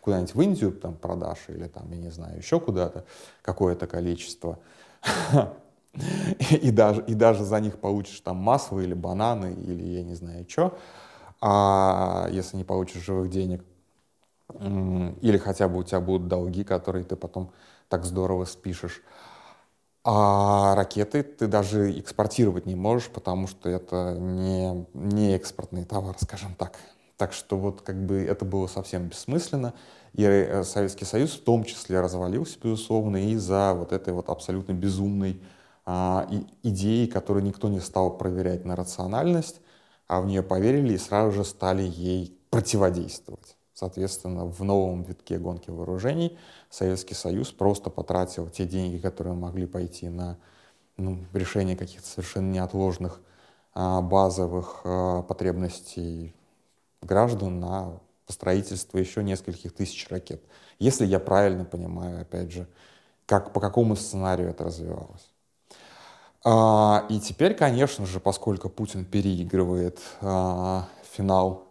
куда-нибудь 0.00 0.34
в 0.34 0.42
Индию 0.42 0.72
там 0.72 0.96
продашь 0.96 1.44
или 1.46 1.68
там, 1.68 1.88
я 1.92 1.98
не 1.98 2.10
знаю, 2.10 2.36
еще 2.38 2.58
куда-то 2.58 3.04
какое-то 3.42 3.86
количество. 3.86 4.58
и, 6.50 6.70
даже, 6.70 7.02
и 7.02 7.14
даже 7.14 7.44
за 7.44 7.60
них 7.60 7.78
получишь 7.78 8.20
там 8.20 8.36
масло 8.36 8.80
или 8.80 8.94
бананы, 8.94 9.54
или 9.54 9.82
я 9.84 10.02
не 10.02 10.14
знаю 10.14 10.46
что, 10.48 10.78
а 11.40 12.28
если 12.30 12.56
не 12.56 12.64
получишь 12.64 13.04
живых 13.04 13.30
денег, 13.30 13.64
или 14.60 15.38
хотя 15.38 15.68
бы 15.68 15.78
у 15.78 15.82
тебя 15.82 16.00
будут 16.00 16.28
долги, 16.28 16.64
которые 16.64 17.04
ты 17.04 17.16
потом 17.16 17.52
так 17.88 18.04
здорово 18.04 18.44
спишешь. 18.44 19.02
А 20.04 20.76
ракеты 20.76 21.24
ты 21.24 21.48
даже 21.48 21.98
экспортировать 21.98 22.64
не 22.64 22.76
можешь, 22.76 23.08
потому 23.08 23.48
что 23.48 23.68
это 23.68 24.16
не, 24.16 24.86
не 24.94 25.34
экспортный 25.34 25.84
товар, 25.84 26.14
скажем 26.20 26.54
так. 26.54 26.78
Так 27.16 27.32
что 27.32 27.58
вот 27.58 27.80
как 27.80 27.96
бы 28.06 28.22
это 28.22 28.44
было 28.44 28.68
совсем 28.68 29.08
бессмысленно. 29.08 29.74
И 30.12 30.22
э, 30.22 30.62
Советский 30.62 31.04
Союз 31.04 31.32
в 31.32 31.42
том 31.42 31.64
числе 31.64 32.00
развалился, 32.00 32.56
безусловно, 32.62 33.16
из-за 33.32 33.74
вот 33.74 33.92
этой 33.92 34.12
вот 34.14 34.28
абсолютно 34.28 34.72
безумной 34.72 35.40
а, 35.86 36.28
идеи, 36.64 37.06
которую 37.06 37.44
никто 37.44 37.68
не 37.68 37.80
стал 37.80 38.18
проверять 38.18 38.64
на 38.64 38.74
рациональность, 38.74 39.60
а 40.08 40.20
в 40.20 40.26
нее 40.26 40.42
поверили 40.42 40.94
и 40.94 40.98
сразу 40.98 41.32
же 41.32 41.44
стали 41.44 41.82
ей 41.82 42.36
противодействовать. 42.50 43.56
Соответственно, 43.72 44.46
в 44.46 44.64
новом 44.64 45.02
витке 45.02 45.38
гонки 45.38 45.70
вооружений 45.70 46.38
Советский 46.70 47.14
Союз 47.14 47.52
просто 47.52 47.90
потратил 47.90 48.48
те 48.48 48.66
деньги, 48.66 48.98
которые 48.98 49.34
могли 49.34 49.66
пойти 49.66 50.08
на 50.08 50.38
ну, 50.96 51.18
решение 51.32 51.76
каких-то 51.76 52.08
совершенно 52.08 52.50
неотложных 52.50 53.20
а, 53.74 54.00
базовых 54.00 54.80
а, 54.84 55.22
потребностей 55.22 56.34
граждан 57.02 57.60
на 57.60 58.00
строительство 58.26 58.98
еще 58.98 59.22
нескольких 59.22 59.72
тысяч 59.72 60.08
ракет. 60.08 60.42
Если 60.78 61.06
я 61.06 61.20
правильно 61.20 61.64
понимаю, 61.64 62.22
опять 62.22 62.50
же, 62.50 62.66
как, 63.26 63.52
по 63.52 63.60
какому 63.60 63.94
сценарию 63.94 64.50
это 64.50 64.64
развивалось. 64.64 65.30
А, 66.48 67.04
и 67.08 67.18
теперь, 67.18 67.54
конечно 67.54 68.06
же, 68.06 68.20
поскольку 68.20 68.68
Путин 68.68 69.04
переигрывает 69.04 69.98
а, 70.20 70.88
финал 71.02 71.66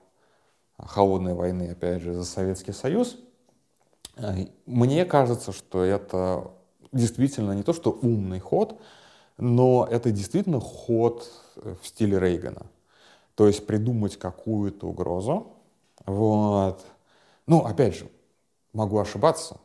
холодной 0.78 1.34
войны, 1.34 1.70
опять 1.72 2.02
же, 2.02 2.14
за 2.14 2.26
Советский 2.26 2.74
Союз, 2.74 3.16
э, 4.18 4.48
мне 4.66 5.06
кажется, 5.06 5.54
что 5.54 5.82
это 5.82 6.52
действительно 6.92 7.54
не 7.54 7.64
то, 7.64 7.72
что 7.72 7.98
умный 8.02 8.42
ход, 8.42 8.78
но 9.38 9.88
это 9.90 10.12
действительно 10.12 10.60
ход 10.60 11.32
в 11.56 11.88
стиле 11.88 12.20
Рейгана. 12.20 12.66
То 13.36 13.48
есть 13.48 13.66
придумать 13.66 14.18
какую-то 14.18 14.88
угрозу. 14.88 15.54
Вот. 16.06 16.84
Ну, 17.48 17.60
опять 17.64 17.96
же, 17.96 18.10
могу 18.74 19.00
ошибаться, 19.00 19.58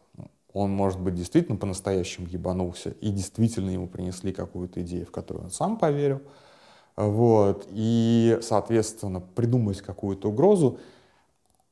он, 0.52 0.70
может 0.70 1.00
быть, 1.00 1.14
действительно 1.14 1.56
по-настоящему 1.56 2.26
ебанулся, 2.26 2.90
и 3.00 3.10
действительно 3.10 3.70
ему 3.70 3.86
принесли 3.86 4.32
какую-то 4.32 4.82
идею, 4.82 5.06
в 5.06 5.10
которую 5.10 5.44
он 5.44 5.50
сам 5.50 5.76
поверил. 5.76 6.20
Вот. 6.96 7.66
И, 7.70 8.38
соответственно, 8.42 9.20
придумать 9.20 9.80
какую-то 9.80 10.28
угрозу, 10.28 10.78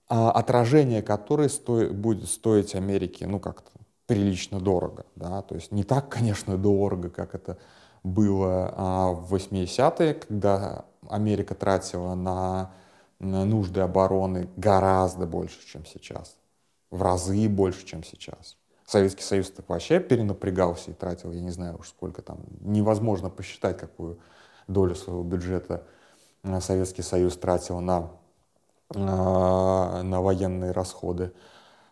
а, 0.09 0.31
отражение 0.31 1.03
которой 1.03 1.51
сто... 1.51 1.89
будет 1.89 2.29
стоить 2.29 2.75
Америке, 2.75 3.27
ну, 3.27 3.41
как-то 3.41 3.71
прилично 4.07 4.61
дорого. 4.61 5.05
Да? 5.17 5.43
То 5.43 5.55
есть 5.55 5.71
не 5.73 5.85
так, 5.85 6.09
конечно, 6.09 6.57
дорого, 6.57 7.11
как 7.11 7.35
это 7.35 7.59
было 8.03 8.73
а, 8.75 9.13
в 9.13 9.35
80-е, 9.35 10.15
когда 10.15 10.85
Америка 11.09 11.55
тратила 11.55 12.15
на, 12.15 12.73
на 13.19 13.45
нужды 13.45 13.81
обороны 13.81 14.49
гораздо 14.57 15.27
больше, 15.27 15.67
чем 15.67 15.85
сейчас. 15.85 16.37
В 16.91 17.03
разы 17.03 17.49
больше, 17.49 17.85
чем 17.85 18.03
сейчас. 18.03 18.57
Советский 18.89 19.23
Союз 19.23 19.51
так 19.51 19.69
вообще 19.69 20.01
перенапрягался 20.01 20.93
и 20.93 20.95
тратил, 20.95 21.31
я 21.33 21.43
не 21.43 21.51
знаю 21.51 21.79
уж 21.79 21.91
сколько 21.91 22.23
там, 22.23 22.39
невозможно 22.61 23.29
посчитать, 23.29 23.77
какую 23.77 24.19
долю 24.67 24.95
своего 24.95 25.23
бюджета 25.23 25.85
э, 26.43 26.59
Советский 26.63 27.03
Союз 27.03 27.37
тратил 27.37 27.81
на, 27.81 28.11
э, 28.95 28.99
на 28.99 30.23
военные 30.23 30.71
расходы. 30.71 31.35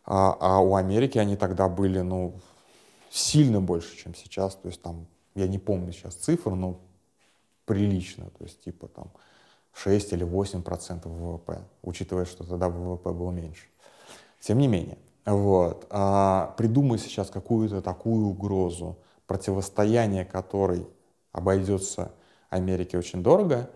А, 0.07 0.39
а 0.41 0.61
у 0.61 0.75
Америки 0.75 1.19
они 1.19 1.37
тогда 1.37 1.69
были, 1.69 2.01
ну, 2.01 2.41
сильно 3.11 3.61
больше, 3.61 3.95
чем 3.99 4.15
сейчас. 4.15 4.55
То 4.55 4.69
есть 4.69 4.81
там, 4.81 5.07
я 5.35 5.47
не 5.49 5.59
помню 5.59 5.93
сейчас 5.93 6.15
цифр, 6.15 6.53
но 6.53 6.81
прилично. 7.67 8.31
То 8.39 8.45
есть 8.45 8.65
типа 8.65 8.89
там 8.89 9.11
6 9.75 10.15
или 10.15 10.25
8 10.25 10.63
процентов 10.63 11.13
ВВП, 11.13 11.61
учитывая, 11.83 12.25
что 12.25 12.45
тогда 12.45 12.71
ВВП 12.71 13.13
был 13.13 13.31
меньше. 13.33 13.67
Тем 14.41 14.57
не 14.57 14.67
менее. 14.67 14.97
Вот. 15.27 15.87
А, 15.91 16.55
придумай 16.57 16.99
сейчас 16.99 17.31
какую-то 17.31 17.83
такую 17.83 18.27
угрозу, 18.27 18.97
противостояние 19.27 20.25
которой 20.25 20.87
обойдется 21.33 22.13
Америке 22.49 22.97
очень 22.97 23.25
дорого, 23.25 23.69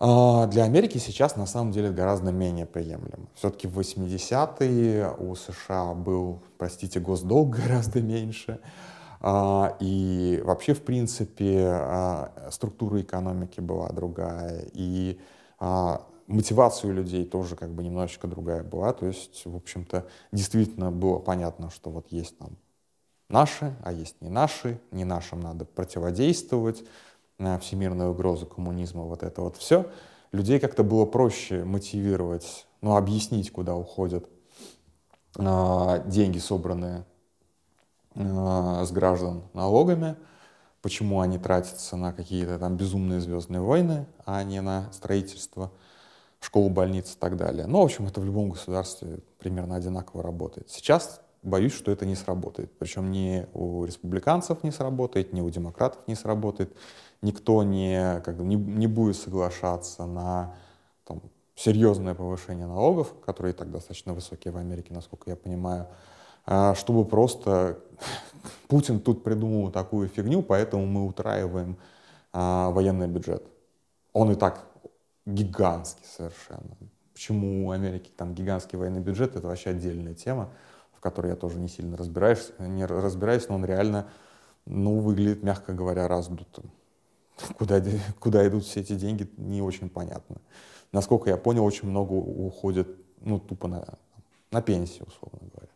а, 0.00 0.46
для 0.46 0.64
Америки 0.64 0.98
сейчас 0.98 1.36
на 1.36 1.46
самом 1.46 1.70
деле 1.70 1.90
гораздо 1.90 2.32
менее 2.32 2.66
приемлемо. 2.66 3.28
Все-таки 3.34 3.68
в 3.68 3.78
80-е 3.78 5.12
у 5.16 5.34
США 5.36 5.94
был, 5.94 6.42
простите, 6.58 6.98
госдолг 6.98 7.50
гораздо 7.56 8.02
меньше. 8.02 8.58
А, 9.20 9.76
и 9.78 10.42
вообще, 10.44 10.74
в 10.74 10.82
принципе, 10.82 12.30
структура 12.50 13.00
экономики 13.00 13.60
была 13.60 13.90
другая. 13.90 14.64
И 14.72 15.20
мотивация 16.28 16.90
у 16.90 16.94
людей 16.94 17.24
тоже 17.24 17.56
как 17.56 17.70
бы 17.70 17.82
немножечко 17.82 18.28
другая 18.28 18.62
была. 18.62 18.92
То 18.92 19.06
есть, 19.06 19.44
в 19.44 19.56
общем-то, 19.56 20.06
действительно 20.30 20.92
было 20.92 21.18
понятно, 21.18 21.70
что 21.70 21.90
вот 21.90 22.06
есть 22.10 22.38
там 22.38 22.50
наши, 23.28 23.74
а 23.82 23.92
есть 23.92 24.20
не 24.20 24.28
наши, 24.28 24.80
не 24.92 25.04
нашим 25.04 25.40
надо 25.40 25.64
противодействовать, 25.64 26.84
всемирная 27.60 28.08
угроза 28.08 28.46
коммунизма, 28.46 29.02
вот 29.04 29.22
это 29.22 29.42
вот 29.42 29.56
все. 29.56 29.90
Людей 30.32 30.60
как-то 30.60 30.82
было 30.82 31.06
проще 31.06 31.64
мотивировать, 31.64 32.66
ну, 32.80 32.96
объяснить, 32.96 33.50
куда 33.50 33.76
уходят 33.76 34.28
э, 35.38 36.02
деньги, 36.06 36.38
собранные 36.38 37.04
э, 38.14 38.84
с 38.84 38.90
граждан 38.90 39.44
налогами, 39.54 40.16
почему 40.82 41.20
они 41.20 41.38
тратятся 41.38 41.96
на 41.96 42.12
какие-то 42.12 42.58
там 42.58 42.76
безумные 42.76 43.20
звездные 43.20 43.60
войны, 43.60 44.06
а 44.26 44.42
не 44.42 44.60
на 44.60 44.92
строительство 44.92 45.66
школу, 45.66 45.88
больниц 46.54 47.14
и 47.14 47.18
так 47.18 47.36
далее. 47.36 47.66
Ну, 47.66 47.80
в 47.80 47.84
общем, 47.84 48.06
это 48.06 48.20
в 48.20 48.24
любом 48.24 48.50
государстве 48.50 49.20
примерно 49.38 49.76
одинаково 49.76 50.22
работает. 50.22 50.70
Сейчас 50.70 51.20
боюсь, 51.42 51.72
что 51.72 51.90
это 51.90 52.06
не 52.06 52.14
сработает. 52.14 52.70
Причем 52.78 53.10
ни 53.10 53.46
у 53.54 53.84
республиканцев 53.84 54.62
не 54.62 54.70
сработает, 54.70 55.32
ни 55.32 55.40
у 55.40 55.50
демократов 55.50 56.00
не 56.06 56.14
сработает. 56.14 56.74
Никто 57.22 57.62
не, 57.62 58.20
как 58.24 58.38
не, 58.38 58.56
не 58.56 58.86
будет 58.86 59.16
соглашаться 59.16 60.06
на 60.06 60.54
там, 61.04 61.20
серьезное 61.54 62.14
повышение 62.14 62.66
налогов, 62.66 63.14
которые 63.24 63.52
и 63.52 63.56
так 63.56 63.70
достаточно 63.70 64.14
высокие 64.14 64.52
в 64.52 64.56
Америке, 64.56 64.94
насколько 64.94 65.30
я 65.30 65.36
понимаю, 65.36 65.88
а, 66.46 66.74
чтобы 66.74 67.04
просто 67.04 67.78
Путин 68.68 69.00
тут 69.00 69.24
придумал 69.24 69.70
такую 69.70 70.08
фигню, 70.08 70.42
поэтому 70.42 70.86
мы 70.86 71.06
утраиваем 71.06 71.76
а, 72.32 72.70
военный 72.70 73.08
бюджет. 73.08 73.42
Он 74.12 74.30
и 74.30 74.34
так 74.34 74.66
гигантский 75.28 76.04
совершенно. 76.06 76.76
Почему 77.12 77.66
у 77.66 77.70
Америки 77.70 78.10
там 78.16 78.34
гигантский 78.34 78.78
военный 78.78 79.00
бюджет, 79.00 79.36
это 79.36 79.46
вообще 79.46 79.70
отдельная 79.70 80.14
тема, 80.14 80.50
в 80.92 81.00
которой 81.00 81.28
я 81.28 81.36
тоже 81.36 81.58
не 81.58 81.68
сильно 81.68 81.96
разбираюсь, 81.96 82.50
не 82.58 82.84
разбираюсь, 82.86 83.48
но 83.48 83.56
он 83.56 83.64
реально, 83.64 84.08
ну, 84.64 84.98
выглядит, 85.00 85.42
мягко 85.42 85.72
говоря, 85.72 86.08
раздутым. 86.08 86.70
Куда, 87.58 87.82
куда 88.18 88.46
идут 88.48 88.64
все 88.64 88.80
эти 88.80 88.94
деньги, 88.94 89.28
не 89.36 89.62
очень 89.62 89.88
понятно. 89.88 90.36
Насколько 90.92 91.30
я 91.30 91.36
понял, 91.36 91.64
очень 91.64 91.88
много 91.88 92.12
уходит, 92.12 92.88
ну, 93.20 93.38
тупо 93.38 93.68
на, 93.68 93.84
на 94.50 94.62
пенсию, 94.62 95.06
условно 95.06 95.40
говоря. 95.52 95.68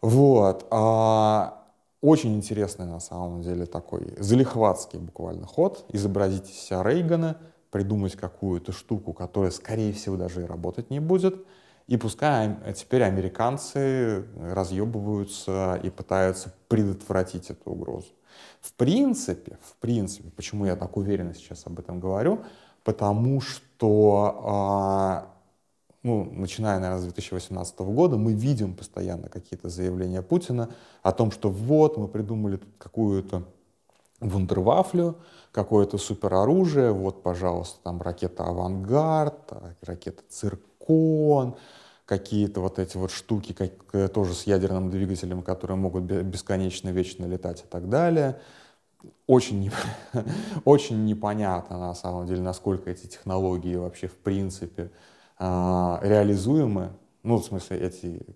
Вот. 0.00 0.66
А, 0.70 1.62
очень 2.00 2.34
интересный, 2.34 2.86
на 2.86 3.00
самом 3.00 3.42
деле, 3.42 3.66
такой 3.66 4.14
залихватский 4.18 4.98
буквально 4.98 5.46
ход. 5.46 5.84
Изобразить 5.92 6.50
из 6.50 6.56
себя 6.56 6.82
Рейгана— 6.82 7.36
придумать 7.72 8.14
какую-то 8.14 8.70
штуку, 8.70 9.12
которая, 9.12 9.50
скорее 9.50 9.92
всего, 9.92 10.16
даже 10.16 10.42
и 10.42 10.44
работать 10.44 10.90
не 10.90 11.00
будет. 11.00 11.44
И 11.88 11.96
пускай 11.96 12.56
теперь 12.76 13.02
американцы 13.02 14.24
разъебываются 14.36 15.80
и 15.82 15.90
пытаются 15.90 16.54
предотвратить 16.68 17.50
эту 17.50 17.70
угрозу. 17.70 18.08
В 18.60 18.72
принципе, 18.74 19.58
в 19.62 19.74
принципе, 19.76 20.30
почему 20.30 20.66
я 20.66 20.76
так 20.76 20.96
уверенно 20.96 21.34
сейчас 21.34 21.66
об 21.66 21.78
этом 21.80 21.98
говорю, 21.98 22.44
потому 22.84 23.40
что, 23.40 24.42
а, 24.44 25.32
ну, 26.02 26.24
начиная, 26.24 26.78
наверное, 26.78 27.00
с 27.00 27.04
2018 27.04 27.80
года, 27.80 28.16
мы 28.16 28.34
видим 28.34 28.74
постоянно 28.74 29.28
какие-то 29.28 29.68
заявления 29.68 30.22
Путина 30.22 30.70
о 31.02 31.12
том, 31.12 31.30
что 31.30 31.50
вот, 31.50 31.96
мы 31.96 32.06
придумали 32.06 32.60
какую-то 32.78 33.44
вундервафлю, 34.22 35.16
какое-то 35.52 35.98
супероружие, 35.98 36.92
вот, 36.92 37.22
пожалуйста, 37.22 37.78
там 37.82 38.00
ракета 38.00 38.44
«Авангард», 38.44 39.52
ракета 39.82 40.22
«Циркон», 40.28 41.56
какие-то 42.06 42.60
вот 42.60 42.78
эти 42.78 42.96
вот 42.96 43.10
штуки, 43.10 43.52
как, 43.52 43.70
э, 43.92 44.08
тоже 44.08 44.34
с 44.34 44.44
ядерным 44.44 44.90
двигателем, 44.90 45.42
которые 45.42 45.76
могут 45.76 46.04
бесконечно, 46.04 46.88
вечно 46.90 47.24
летать 47.26 47.62
и 47.62 47.66
так 47.66 47.88
далее. 47.88 48.38
Очень, 49.26 49.60
не, 49.60 49.72
очень 50.64 51.04
непонятно, 51.04 51.78
на 51.78 51.94
самом 51.94 52.26
деле, 52.26 52.42
насколько 52.42 52.90
эти 52.90 53.06
технологии 53.06 53.76
вообще, 53.76 54.08
в 54.08 54.16
принципе, 54.16 54.90
э, 55.38 55.98
реализуемы. 56.02 56.92
Ну, 57.22 57.36
в 57.36 57.44
смысле, 57.44 57.78
эти, 57.78 58.26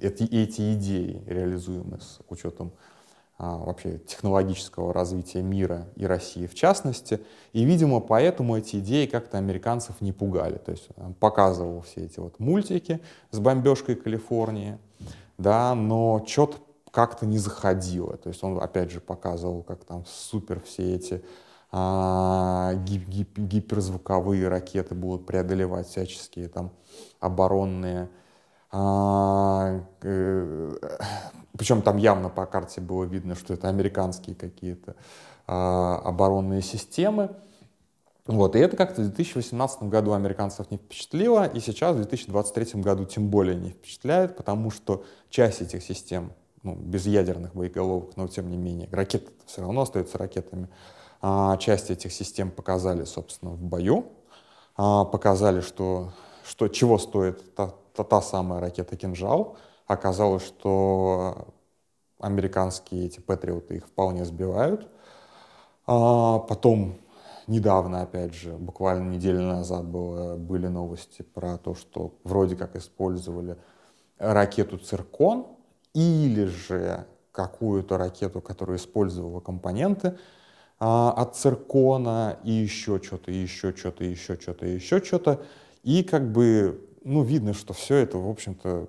эти, 0.00 0.22
эти 0.22 0.74
идеи 0.74 1.22
реализуемы 1.26 1.98
с 2.00 2.20
учетом 2.28 2.70
а, 2.70 2.97
вообще 3.38 3.98
технологического 3.98 4.92
развития 4.92 5.42
мира 5.42 5.86
и 5.94 6.06
России 6.06 6.46
в 6.46 6.54
частности. 6.54 7.20
И, 7.52 7.64
видимо, 7.64 8.00
поэтому 8.00 8.56
эти 8.56 8.76
идеи 8.76 9.06
как-то 9.06 9.38
американцев 9.38 10.00
не 10.00 10.12
пугали. 10.12 10.58
То 10.58 10.72
есть 10.72 10.88
он 10.96 11.14
показывал 11.14 11.82
все 11.82 12.04
эти 12.06 12.18
вот 12.18 12.40
мультики 12.40 13.00
с 13.30 13.38
бомбежкой 13.38 13.94
Калифорнии, 13.94 14.78
да, 15.38 15.74
но 15.74 16.24
что-то 16.26 16.58
как-то 16.90 17.26
не 17.26 17.38
заходило. 17.38 18.16
То 18.16 18.30
есть 18.30 18.42
он, 18.42 18.60
опять 18.60 18.90
же, 18.90 19.00
показывал, 19.00 19.62
как 19.62 19.84
там 19.84 20.04
супер 20.06 20.60
все 20.60 20.96
эти 20.96 21.22
а, 21.70 22.74
гип 22.86 23.06
гип 23.08 23.38
гиперзвуковые 23.38 24.48
ракеты 24.48 24.94
будут 24.94 25.26
преодолевать 25.26 25.86
всяческие 25.86 26.48
там 26.48 26.72
оборонные 27.20 28.08
а, 28.70 29.80
э, 30.02 30.76
причем 31.58 31.82
там 31.82 31.96
явно 31.96 32.28
по 32.28 32.46
карте 32.46 32.80
было 32.80 33.04
видно, 33.04 33.34
что 33.34 33.52
это 33.52 33.68
американские 33.68 34.36
какие-то 34.36 34.94
а, 35.46 36.00
оборонные 36.04 36.62
системы. 36.62 37.30
Вот, 38.26 38.54
и 38.54 38.58
это 38.58 38.76
как-то 38.76 39.00
в 39.00 39.04
2018 39.06 39.84
году 39.84 40.12
американцев 40.12 40.70
не 40.70 40.76
впечатлило, 40.76 41.46
и 41.46 41.60
сейчас 41.60 41.94
в 41.94 41.96
2023 41.96 42.80
году 42.82 43.06
тем 43.06 43.28
более 43.28 43.56
не 43.56 43.70
впечатляет, 43.70 44.36
потому 44.36 44.70
что 44.70 45.04
часть 45.30 45.62
этих 45.62 45.82
систем, 45.82 46.32
ну, 46.62 46.74
без 46.74 47.06
ядерных 47.06 47.54
боеголовок, 47.54 48.16
но 48.16 48.28
тем 48.28 48.50
не 48.50 48.58
менее, 48.58 48.88
ракеты 48.92 49.32
все 49.46 49.62
равно 49.62 49.80
остаются 49.80 50.18
ракетами, 50.18 50.68
а, 51.22 51.56
часть 51.56 51.90
этих 51.90 52.12
систем 52.12 52.50
показали, 52.50 53.04
собственно, 53.04 53.52
в 53.52 53.62
бою, 53.62 54.12
а, 54.76 55.06
показали, 55.06 55.62
что, 55.62 56.12
что 56.44 56.68
чего 56.68 56.98
стоит 56.98 57.54
та, 57.54 57.72
та, 57.94 58.04
та 58.04 58.20
самая 58.20 58.60
ракета 58.60 58.94
«Кинжал», 58.96 59.56
оказалось, 59.88 60.44
что 60.44 61.48
американские 62.20 63.06
эти 63.06 63.20
патриоты 63.20 63.76
их 63.76 63.86
вполне 63.86 64.24
сбивают. 64.24 64.88
А 65.86 66.38
потом, 66.40 66.98
недавно, 67.46 68.02
опять 68.02 68.34
же, 68.34 68.52
буквально 68.52 69.10
неделю 69.10 69.42
назад 69.42 69.86
было, 69.86 70.36
были 70.36 70.66
новости 70.66 71.22
про 71.22 71.56
то, 71.56 71.74
что 71.74 72.14
вроде 72.22 72.54
как 72.54 72.76
использовали 72.76 73.56
ракету 74.18 74.78
«Циркон» 74.78 75.46
или 75.94 76.44
же 76.44 77.06
какую-то 77.32 77.96
ракету, 77.96 78.40
которая 78.40 78.76
использовала 78.76 79.40
компоненты 79.40 80.18
а, 80.80 81.12
от 81.12 81.36
циркона 81.36 82.38
и 82.44 82.50
еще 82.50 83.00
что-то, 83.02 83.30
еще 83.30 83.74
что-то, 83.74 84.04
еще 84.04 84.34
что-то, 84.34 84.66
еще 84.66 85.02
что-то. 85.02 85.42
И 85.84 86.02
как 86.02 86.30
бы, 86.30 86.84
ну, 87.04 87.22
видно, 87.22 87.54
что 87.54 87.72
все 87.72 87.96
это, 87.96 88.18
в 88.18 88.28
общем-то, 88.28 88.88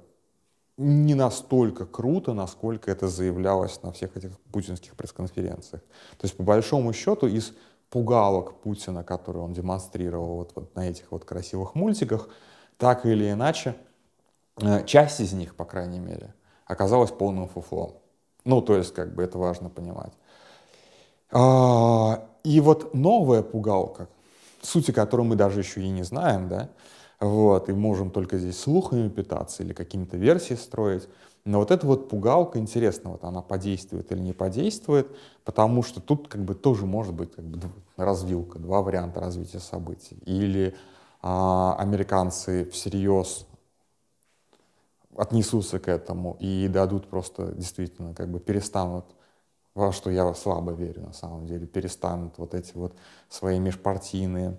не 0.80 1.14
настолько 1.14 1.86
круто, 1.86 2.34
насколько 2.34 2.90
это 2.90 3.10
заявлялось 3.10 3.84
на 3.84 3.92
всех 3.92 4.16
этих 4.16 4.40
путинских 4.52 4.96
пресс-конференциях. 4.96 5.82
То 6.18 6.24
есть, 6.24 6.38
по 6.38 6.44
большому 6.44 6.94
счету, 6.94 7.28
из 7.28 7.52
пугалок 7.90 8.62
Путина, 8.62 9.04
которые 9.04 9.44
он 9.44 9.54
демонстрировал 9.54 10.38
вот, 10.38 10.54
вот 10.56 10.74
на 10.76 10.90
этих 10.90 11.12
вот 11.12 11.26
красивых 11.26 11.76
мультиках, 11.76 12.30
так 12.78 13.06
или 13.06 13.30
иначе, 13.30 13.76
э, 14.62 14.86
часть 14.86 15.20
из 15.20 15.34
них, 15.34 15.56
по 15.56 15.66
крайней 15.66 16.00
мере, 16.00 16.34
оказалась 16.66 17.12
полным 17.12 17.50
фуфлом. 17.50 17.96
Ну, 18.46 18.62
то 18.62 18.78
есть, 18.78 18.94
как 18.94 19.14
бы 19.14 19.22
это 19.22 19.38
важно 19.38 19.70
понимать. 19.70 20.14
А, 21.30 22.26
и 22.46 22.62
вот 22.62 22.94
новая 22.94 23.42
пугалка, 23.42 24.08
сути 24.62 24.92
которой 24.92 25.24
мы 25.24 25.36
даже 25.36 25.60
еще 25.60 25.82
и 25.82 25.90
не 25.90 26.04
знаем, 26.04 26.48
да, 26.48 26.70
вот, 27.20 27.70
и 27.70 27.74
можем 27.74 28.12
только 28.12 28.38
здесь 28.38 28.60
слухами 28.60 29.10
питаться 29.10 29.64
или 29.64 29.74
какими-то 29.74 30.18
версии 30.18 30.54
строить. 30.54 31.08
Но 31.46 31.60
вот 31.60 31.72
эта 31.72 31.86
вот 31.86 32.10
пугалка, 32.10 32.60
интересно, 32.60 33.12
вот 33.12 33.24
она 33.24 33.42
подействует 33.42 34.12
или 34.12 34.20
не 34.20 34.34
подействует, 34.34 35.08
потому 35.44 35.84
что 35.84 36.00
тут 36.00 36.28
как 36.28 36.44
бы 36.44 36.56
тоже 36.56 36.86
может 36.86 37.14
быть 37.14 37.34
как 37.34 37.46
бы 37.46 37.60
развилка, 37.98 38.60
два 38.60 38.82
варианта 38.82 39.20
развития 39.20 39.60
событий. 39.60 40.18
Или 40.26 40.76
а, 41.22 41.76
американцы 41.78 42.70
всерьез 42.70 43.46
отнесутся 45.18 45.80
к 45.80 45.88
этому 45.90 46.38
и 46.40 46.68
дадут 46.70 47.08
просто 47.10 47.52
действительно, 47.54 48.14
как 48.14 48.30
бы 48.30 48.40
перестанут, 48.40 49.06
во 49.76 49.92
что 49.92 50.10
я 50.10 50.34
слабо 50.34 50.72
верю 50.72 51.02
на 51.02 51.14
самом 51.14 51.46
деле, 51.46 51.68
перестанут 51.68 52.38
вот 52.38 52.54
эти 52.54 52.74
вот 52.76 52.96
свои 53.28 53.60
межпартийные 53.60 54.58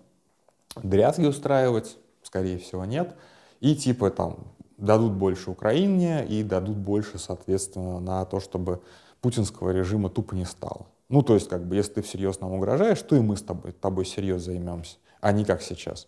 дрязги 0.82 1.26
устраивать, 1.26 1.96
скорее 2.30 2.58
всего, 2.58 2.84
нет. 2.84 3.16
И 3.58 3.74
типа 3.74 4.10
там 4.10 4.38
дадут 4.78 5.12
больше 5.12 5.50
Украине 5.50 6.24
и 6.24 6.44
дадут 6.44 6.76
больше, 6.76 7.18
соответственно, 7.18 7.98
на 7.98 8.24
то, 8.24 8.38
чтобы 8.38 8.80
путинского 9.20 9.70
режима 9.70 10.08
тупо 10.10 10.34
не 10.34 10.44
стало. 10.44 10.86
Ну, 11.08 11.22
то 11.22 11.34
есть, 11.34 11.48
как 11.48 11.66
бы, 11.66 11.74
если 11.74 11.94
ты 11.94 12.02
всерьез 12.02 12.40
нам 12.40 12.52
угрожаешь, 12.52 13.02
то 13.02 13.16
и 13.16 13.20
мы 13.20 13.36
с 13.36 13.42
тобой, 13.42 13.72
тобой 13.72 14.06
серьезно 14.06 14.52
займемся, 14.52 14.96
а 15.20 15.32
не 15.32 15.44
как 15.44 15.60
сейчас. 15.60 16.06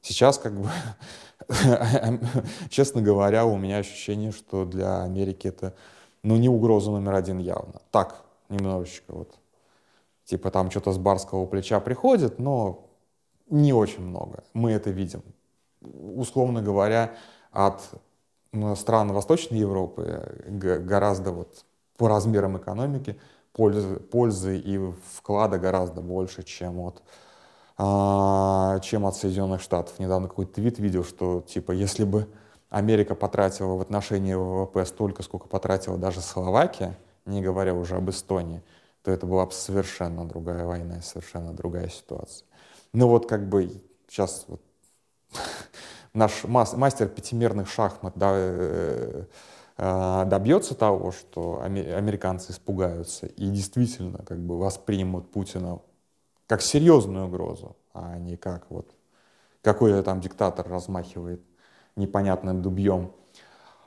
Сейчас, 0.00 0.36
как 0.36 0.60
бы, 0.60 0.68
честно 2.68 3.00
говоря, 3.00 3.46
у 3.46 3.56
меня 3.56 3.78
ощущение, 3.78 4.32
что 4.32 4.64
для 4.64 5.04
Америки 5.04 5.46
это, 5.46 5.74
ну, 6.24 6.36
не 6.36 6.48
угроза 6.48 6.90
номер 6.90 7.14
один 7.14 7.38
явно. 7.38 7.80
Так, 7.92 8.24
немножечко 8.48 9.14
вот. 9.14 9.30
Типа 10.24 10.50
там 10.50 10.72
что-то 10.72 10.92
с 10.92 10.98
барского 10.98 11.46
плеча 11.46 11.78
приходит, 11.78 12.40
но 12.40 12.88
не 13.48 13.72
очень 13.72 14.02
много. 14.02 14.42
Мы 14.54 14.72
это 14.72 14.90
видим. 14.90 15.22
Условно 15.82 16.62
говоря, 16.62 17.14
от 17.50 17.82
стран 18.76 19.12
Восточной 19.12 19.58
Европы 19.58 20.44
гораздо 20.46 21.32
вот 21.32 21.64
по 21.96 22.08
размерам 22.08 22.58
экономики 22.58 23.18
пользы, 23.52 23.96
пользы 23.96 24.58
и 24.58 24.78
вклада 25.16 25.58
гораздо 25.58 26.00
больше, 26.00 26.42
чем 26.42 26.80
от, 26.80 27.02
а, 27.78 28.80
чем 28.80 29.06
от 29.06 29.16
Соединенных 29.16 29.60
Штатов. 29.60 29.98
Недавно 29.98 30.28
какой-то 30.28 30.54
твит 30.54 30.78
видел, 30.78 31.04
что 31.04 31.40
типа 31.40 31.72
если 31.72 32.04
бы 32.04 32.28
Америка 32.70 33.14
потратила 33.14 33.74
в 33.74 33.80
отношении 33.80 34.34
ВВП 34.34 34.84
столько, 34.86 35.22
сколько 35.22 35.46
потратила 35.46 35.98
даже 35.98 36.20
Словакия, 36.20 36.98
не 37.26 37.42
говоря 37.42 37.74
уже 37.74 37.96
об 37.96 38.10
Эстонии, 38.10 38.62
то 39.02 39.10
это 39.10 39.26
была 39.26 39.46
бы 39.46 39.52
совершенно 39.52 40.26
другая 40.26 40.64
война, 40.64 41.00
совершенно 41.02 41.52
другая 41.52 41.88
ситуация. 41.88 42.46
Ну 42.92 43.08
вот 43.08 43.28
как 43.28 43.48
бы 43.48 43.70
сейчас 44.08 44.44
вот, 44.48 44.60
наш 46.14 46.44
мастер 46.44 47.08
пятимерных 47.08 47.68
шахмат 47.68 48.12
да, 48.16 48.32
э, 48.34 49.24
э, 49.78 50.24
добьется 50.26 50.74
того, 50.74 51.12
что 51.12 51.62
американцы 51.62 52.52
испугаются 52.52 53.26
и 53.26 53.48
действительно 53.48 54.18
как 54.24 54.38
бы 54.38 54.58
воспримут 54.58 55.30
Путина 55.30 55.80
как 56.46 56.62
серьезную 56.62 57.26
угрозу, 57.26 57.76
а 57.94 58.18
не 58.18 58.36
как 58.36 58.70
вот 58.70 58.90
какой-то 59.62 60.02
там 60.02 60.20
диктатор 60.20 60.68
размахивает 60.68 61.42
непонятным 61.96 62.62
дубьем. 62.62 63.12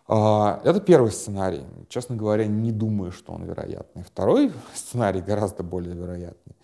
А, 0.07 0.61
это 0.63 0.79
первый 0.79 1.11
сценарий. 1.11 1.65
Честно 1.89 2.15
говоря, 2.15 2.45
не 2.45 2.71
думаю, 2.71 3.11
что 3.11 3.33
он 3.33 3.43
вероятный. 3.43 4.03
Второй 4.03 4.53
сценарий 4.73 5.21
гораздо 5.21 5.63
более 5.63 5.95
вероятный 5.95 6.55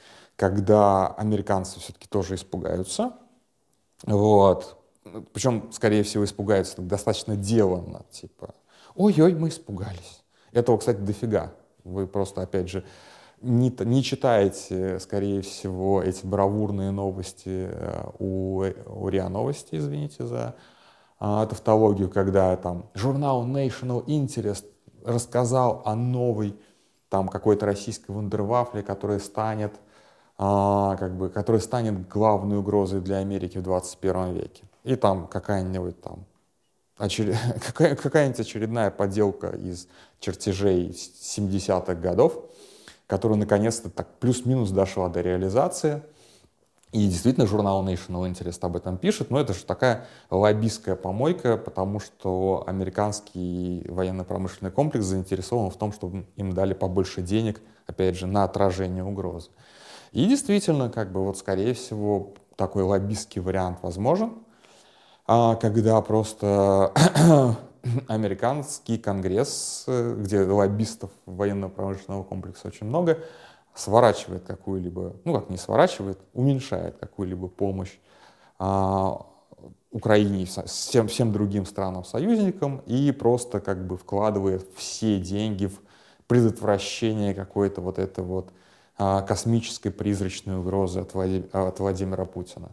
когда 0.41 1.05
американцы 1.05 1.79
все-таки 1.79 2.07
тоже 2.07 2.33
испугаются. 2.33 3.13
Вот. 4.05 4.77
Причем, 5.33 5.71
скорее 5.71 6.03
всего, 6.03 6.23
испугаются 6.23 6.81
достаточно 6.81 7.35
деланно, 7.35 8.05
типа, 8.11 8.53
ой-ой, 8.95 9.33
мы 9.33 9.49
испугались. 9.49 10.23
Этого, 10.51 10.77
кстати, 10.77 10.97
дофига. 10.97 11.53
Вы 11.83 12.07
просто, 12.07 12.41
опять 12.41 12.69
же, 12.69 12.83
не, 13.41 13.75
не 13.79 14.03
читаете, 14.03 14.99
скорее 14.99 15.41
всего, 15.41 16.01
эти 16.03 16.25
бравурные 16.25 16.91
новости 16.91 17.69
э, 17.71 18.03
у, 18.19 18.63
у 18.85 19.07
РИА 19.09 19.29
Новости, 19.29 19.75
извините 19.75 20.27
за 20.27 20.55
а, 21.19 21.45
тавтологию, 21.47 22.09
когда 22.09 22.55
там 22.57 22.85
журнал 22.93 23.45
National 23.45 24.05
Interest 24.05 24.65
рассказал 25.03 25.81
о 25.85 25.95
новой 25.95 26.55
там 27.09 27.27
какой-то 27.27 27.65
российской 27.65 28.11
вундервафле, 28.11 28.83
которая 28.83 29.19
станет 29.19 29.73
как 30.41 31.15
бы, 31.15 31.29
который 31.29 31.61
станет 31.61 32.07
главной 32.07 32.57
угрозой 32.57 32.99
для 32.99 33.17
Америки 33.17 33.59
в 33.59 33.61
21 33.61 34.33
веке. 34.33 34.63
И 34.83 34.95
там 34.95 35.27
какая-нибудь 35.27 36.01
там 36.01 36.25
очер... 36.97 37.35
какая-нибудь 37.73 38.39
очередная 38.39 38.89
поделка 38.89 39.49
из 39.49 39.87
чертежей 40.19 40.89
70-х 40.89 41.93
годов, 41.93 42.43
которая 43.05 43.37
наконец-то 43.37 43.91
так 43.91 44.07
плюс-минус 44.19 44.71
дошла 44.71 45.09
до 45.09 45.21
реализации. 45.21 46.01
И 46.91 47.07
действительно 47.07 47.45
журнал 47.45 47.87
National 47.87 48.29
Interest 48.29 48.57
об 48.63 48.75
этом 48.75 48.97
пишет, 48.97 49.29
но 49.29 49.39
это 49.39 49.53
же 49.53 49.63
такая 49.63 50.07
лоббистская 50.31 50.95
помойка, 50.95 51.55
потому 51.55 51.99
что 51.99 52.63
американский 52.65 53.85
военно-промышленный 53.87 54.71
комплекс 54.71 55.05
заинтересован 55.05 55.69
в 55.69 55.77
том, 55.77 55.93
чтобы 55.93 56.25
им 56.35 56.51
дали 56.51 56.73
побольше 56.73 57.21
денег, 57.21 57.61
опять 57.85 58.17
же, 58.17 58.25
на 58.25 58.43
отражение 58.43 59.03
угрозы. 59.05 59.51
И 60.11 60.25
действительно, 60.25 60.89
как 60.89 61.11
бы 61.11 61.23
вот, 61.23 61.37
скорее 61.37 61.73
всего, 61.73 62.33
такой 62.55 62.83
лоббистский 62.83 63.41
вариант 63.41 63.79
возможен, 63.81 64.33
а, 65.25 65.55
когда 65.55 66.01
просто 66.01 66.93
американский 68.07 68.97
конгресс, 68.97 69.85
где 69.87 70.41
лоббистов 70.41 71.11
военно-промышленного 71.25 72.23
комплекса 72.23 72.67
очень 72.67 72.87
много, 72.87 73.19
сворачивает 73.73 74.43
какую-либо, 74.43 75.15
ну 75.23 75.33
как 75.33 75.49
не 75.49 75.57
сворачивает, 75.57 76.19
уменьшает 76.33 76.97
какую-либо 76.97 77.47
помощь 77.47 77.97
а, 78.59 79.25
Украине 79.91 80.45
всем, 80.45 81.07
всем 81.07 81.31
другим 81.31 81.65
странам-союзникам 81.65 82.81
и 82.85 83.11
просто 83.11 83.59
как 83.59 83.85
бы 83.85 83.97
вкладывает 83.97 84.65
все 84.75 85.19
деньги 85.19 85.67
в 85.67 85.79
предотвращение 86.27 87.33
какой-то 87.33 87.81
вот 87.81 87.99
этой 87.99 88.23
вот 88.23 88.51
космической 88.97 89.89
призрачной 89.89 90.57
угрозы 90.57 90.99
от, 90.99 91.13
Влади, 91.13 91.49
от 91.51 91.79
Владимира 91.79 92.25
Путина. 92.25 92.71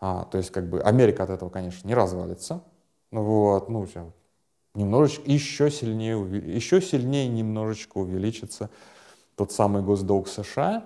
А, 0.00 0.24
то 0.24 0.38
есть, 0.38 0.50
как 0.50 0.68
бы, 0.68 0.80
Америка 0.80 1.22
от 1.22 1.30
этого, 1.30 1.48
конечно, 1.50 1.86
не 1.86 1.94
развалится. 1.94 2.62
Вот, 3.10 3.68
ну, 3.68 3.86
немножечко, 4.74 5.22
еще 5.30 5.70
сильнее, 5.70 6.16
еще 6.54 6.80
сильнее 6.80 7.28
немножечко 7.28 7.98
увеличится 7.98 8.70
тот 9.34 9.52
самый 9.52 9.82
госдолг 9.82 10.28
США, 10.28 10.84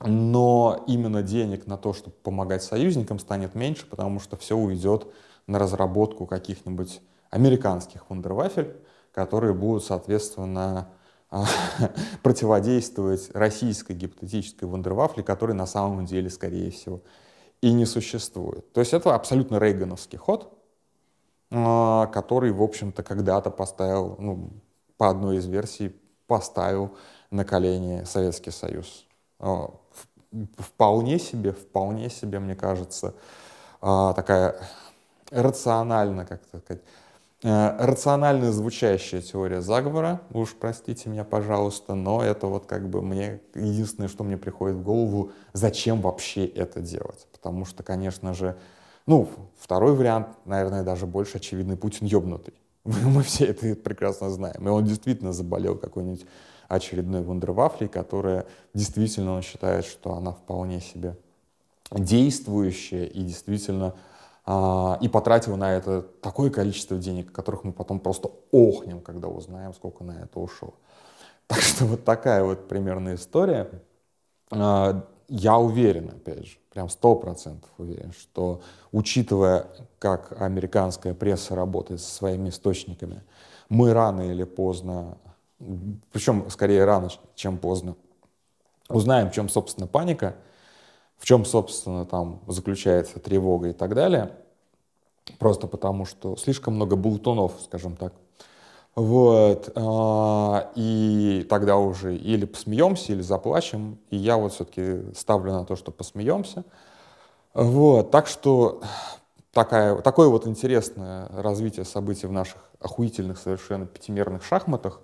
но 0.00 0.84
именно 0.86 1.22
денег 1.22 1.66
на 1.66 1.76
то, 1.76 1.92
чтобы 1.92 2.16
помогать 2.22 2.62
союзникам, 2.62 3.18
станет 3.18 3.54
меньше, 3.54 3.86
потому 3.86 4.18
что 4.18 4.36
все 4.36 4.56
уйдет 4.56 5.06
на 5.46 5.58
разработку 5.58 6.26
каких-нибудь 6.26 7.00
американских 7.30 8.08
вундервафель, 8.08 8.76
которые 9.12 9.54
будут, 9.54 9.84
соответственно, 9.84 10.78
а, 10.78 10.88
противодействовать 12.22 13.30
российской 13.34 13.92
гипотетической 13.92 14.68
вундервафле, 14.68 15.22
которой 15.22 15.52
на 15.52 15.66
самом 15.66 16.04
деле, 16.04 16.28
скорее 16.28 16.70
всего, 16.70 17.00
и 17.60 17.72
не 17.72 17.86
существует. 17.86 18.72
То 18.72 18.80
есть 18.80 18.92
это 18.92 19.14
абсолютно 19.14 19.58
рейгановский 19.58 20.18
ход, 20.18 20.52
а, 21.50 22.06
который, 22.06 22.52
в 22.52 22.62
общем-то, 22.62 23.02
когда-то 23.02 23.50
поставил, 23.50 24.16
ну, 24.18 24.50
по 24.96 25.08
одной 25.08 25.36
из 25.36 25.46
версий, 25.46 25.94
поставил 26.26 26.96
на 27.30 27.44
колени 27.44 28.04
Советский 28.04 28.50
Союз. 28.50 29.06
А, 29.38 29.70
вполне 30.58 31.18
себе, 31.18 31.52
вполне 31.52 32.10
себе, 32.10 32.38
мне 32.38 32.54
кажется, 32.54 33.14
такая 33.80 34.60
рационально, 35.30 36.26
как 36.26 36.42
сказать, 36.44 36.82
рационально 37.42 38.52
звучащая 38.52 39.22
теория 39.22 39.62
заговора, 39.62 40.20
уж 40.32 40.54
простите 40.54 41.08
меня, 41.08 41.24
пожалуйста, 41.24 41.94
но 41.94 42.22
это 42.22 42.46
вот 42.46 42.66
как 42.66 42.88
бы 42.88 43.00
мне 43.00 43.40
единственное, 43.54 44.08
что 44.08 44.24
мне 44.24 44.36
приходит 44.36 44.76
в 44.76 44.82
голову, 44.82 45.32
зачем 45.52 46.02
вообще 46.02 46.44
это 46.44 46.80
делать. 46.80 47.26
Потому 47.32 47.64
что, 47.64 47.82
конечно 47.82 48.34
же, 48.34 48.56
ну, 49.06 49.28
второй 49.58 49.94
вариант, 49.94 50.28
наверное, 50.44 50.82
даже 50.82 51.06
больше 51.06 51.38
очевидный, 51.38 51.76
Путин 51.76 52.06
ёбнутый. 52.06 52.54
Мы 52.84 53.22
все 53.22 53.46
это 53.46 53.74
прекрасно 53.74 54.30
знаем. 54.30 54.66
И 54.66 54.70
он 54.70 54.84
действительно 54.84 55.32
заболел 55.32 55.76
какой-нибудь 55.76 56.26
очередной 56.68 57.22
вундервафлей, 57.22 57.88
которая 57.88 58.46
действительно 58.74 59.32
он 59.32 59.42
считает, 59.42 59.84
что 59.84 60.14
она 60.14 60.32
вполне 60.32 60.80
себе 60.80 61.16
действующая 61.90 63.06
и 63.06 63.22
действительно 63.22 63.94
и 65.00 65.08
потратил 65.08 65.56
на 65.56 65.72
это 65.74 66.02
такое 66.02 66.50
количество 66.50 66.96
денег, 66.96 67.30
которых 67.30 67.62
мы 67.62 67.72
потом 67.72 68.00
просто 68.00 68.30
охнем, 68.50 69.00
когда 69.00 69.28
узнаем, 69.28 69.72
сколько 69.74 70.02
на 70.02 70.22
это 70.22 70.40
ушло. 70.40 70.74
Так 71.46 71.60
что 71.60 71.84
вот 71.84 72.04
такая 72.04 72.44
вот 72.44 72.68
примерная 72.68 73.16
история. 73.16 73.68
А, 74.52 75.04
я 75.28 75.58
уверен, 75.58 76.08
опять 76.08 76.46
же, 76.46 76.58
прям 76.72 76.88
сто 76.88 77.16
процентов 77.16 77.68
уверен, 77.76 78.12
что 78.12 78.60
учитывая, 78.92 79.66
как 79.98 80.40
американская 80.40 81.12
пресса 81.12 81.56
работает 81.56 82.00
со 82.00 82.14
своими 82.14 82.50
источниками, 82.50 83.22
мы 83.68 83.92
рано 83.92 84.22
или 84.30 84.44
поздно, 84.44 85.18
причем 86.12 86.48
скорее 86.50 86.84
рано, 86.84 87.10
чем 87.34 87.58
поздно, 87.58 87.96
узнаем, 88.88 89.30
в 89.30 89.32
чем, 89.32 89.48
собственно, 89.48 89.86
паника— 89.86 90.36
в 91.20 91.26
чем, 91.26 91.44
собственно, 91.44 92.06
там 92.06 92.40
заключается 92.46 93.20
тревога 93.20 93.68
и 93.68 93.72
так 93.74 93.94
далее. 93.94 94.32
Просто 95.38 95.66
потому, 95.66 96.06
что 96.06 96.34
слишком 96.36 96.74
много 96.74 96.96
болтунов, 96.96 97.52
скажем 97.62 97.94
так, 97.94 98.14
Вот. 98.96 99.70
а, 99.76 100.70
И 100.74 101.46
тогда 101.48 101.76
уже 101.76 102.16
или 102.16 102.46
посмеемся, 102.46 103.12
или 103.12 103.20
заплачем. 103.20 103.98
И 104.10 104.16
я 104.16 104.38
вот 104.38 104.52
все-таки 104.54 105.12
ставлю 105.14 105.52
на 105.52 105.64
то, 105.66 105.76
что 105.76 105.92
посмеемся. 105.92 106.64
Вот. 107.54 108.10
Так 108.10 108.26
что 108.26 108.80
такая, 109.52 109.96
такое 109.96 110.28
вот 110.28 110.46
интересное 110.46 111.28
развитие 111.28 111.84
событий 111.84 112.26
в 112.28 112.32
наших 112.32 112.64
охуительных 112.80 113.38
совершенно 113.38 113.84
пятимерных 113.86 114.42
шахматах. 114.42 115.00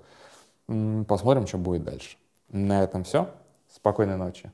Посмотрим, 1.07 1.47
что 1.47 1.59
будет 1.59 1.85
дальше. 1.85 2.17
На 2.49 2.83
этом 2.83 3.05
все. 3.05 3.29
Спокойной 3.73 4.17
ночи. 4.17 4.51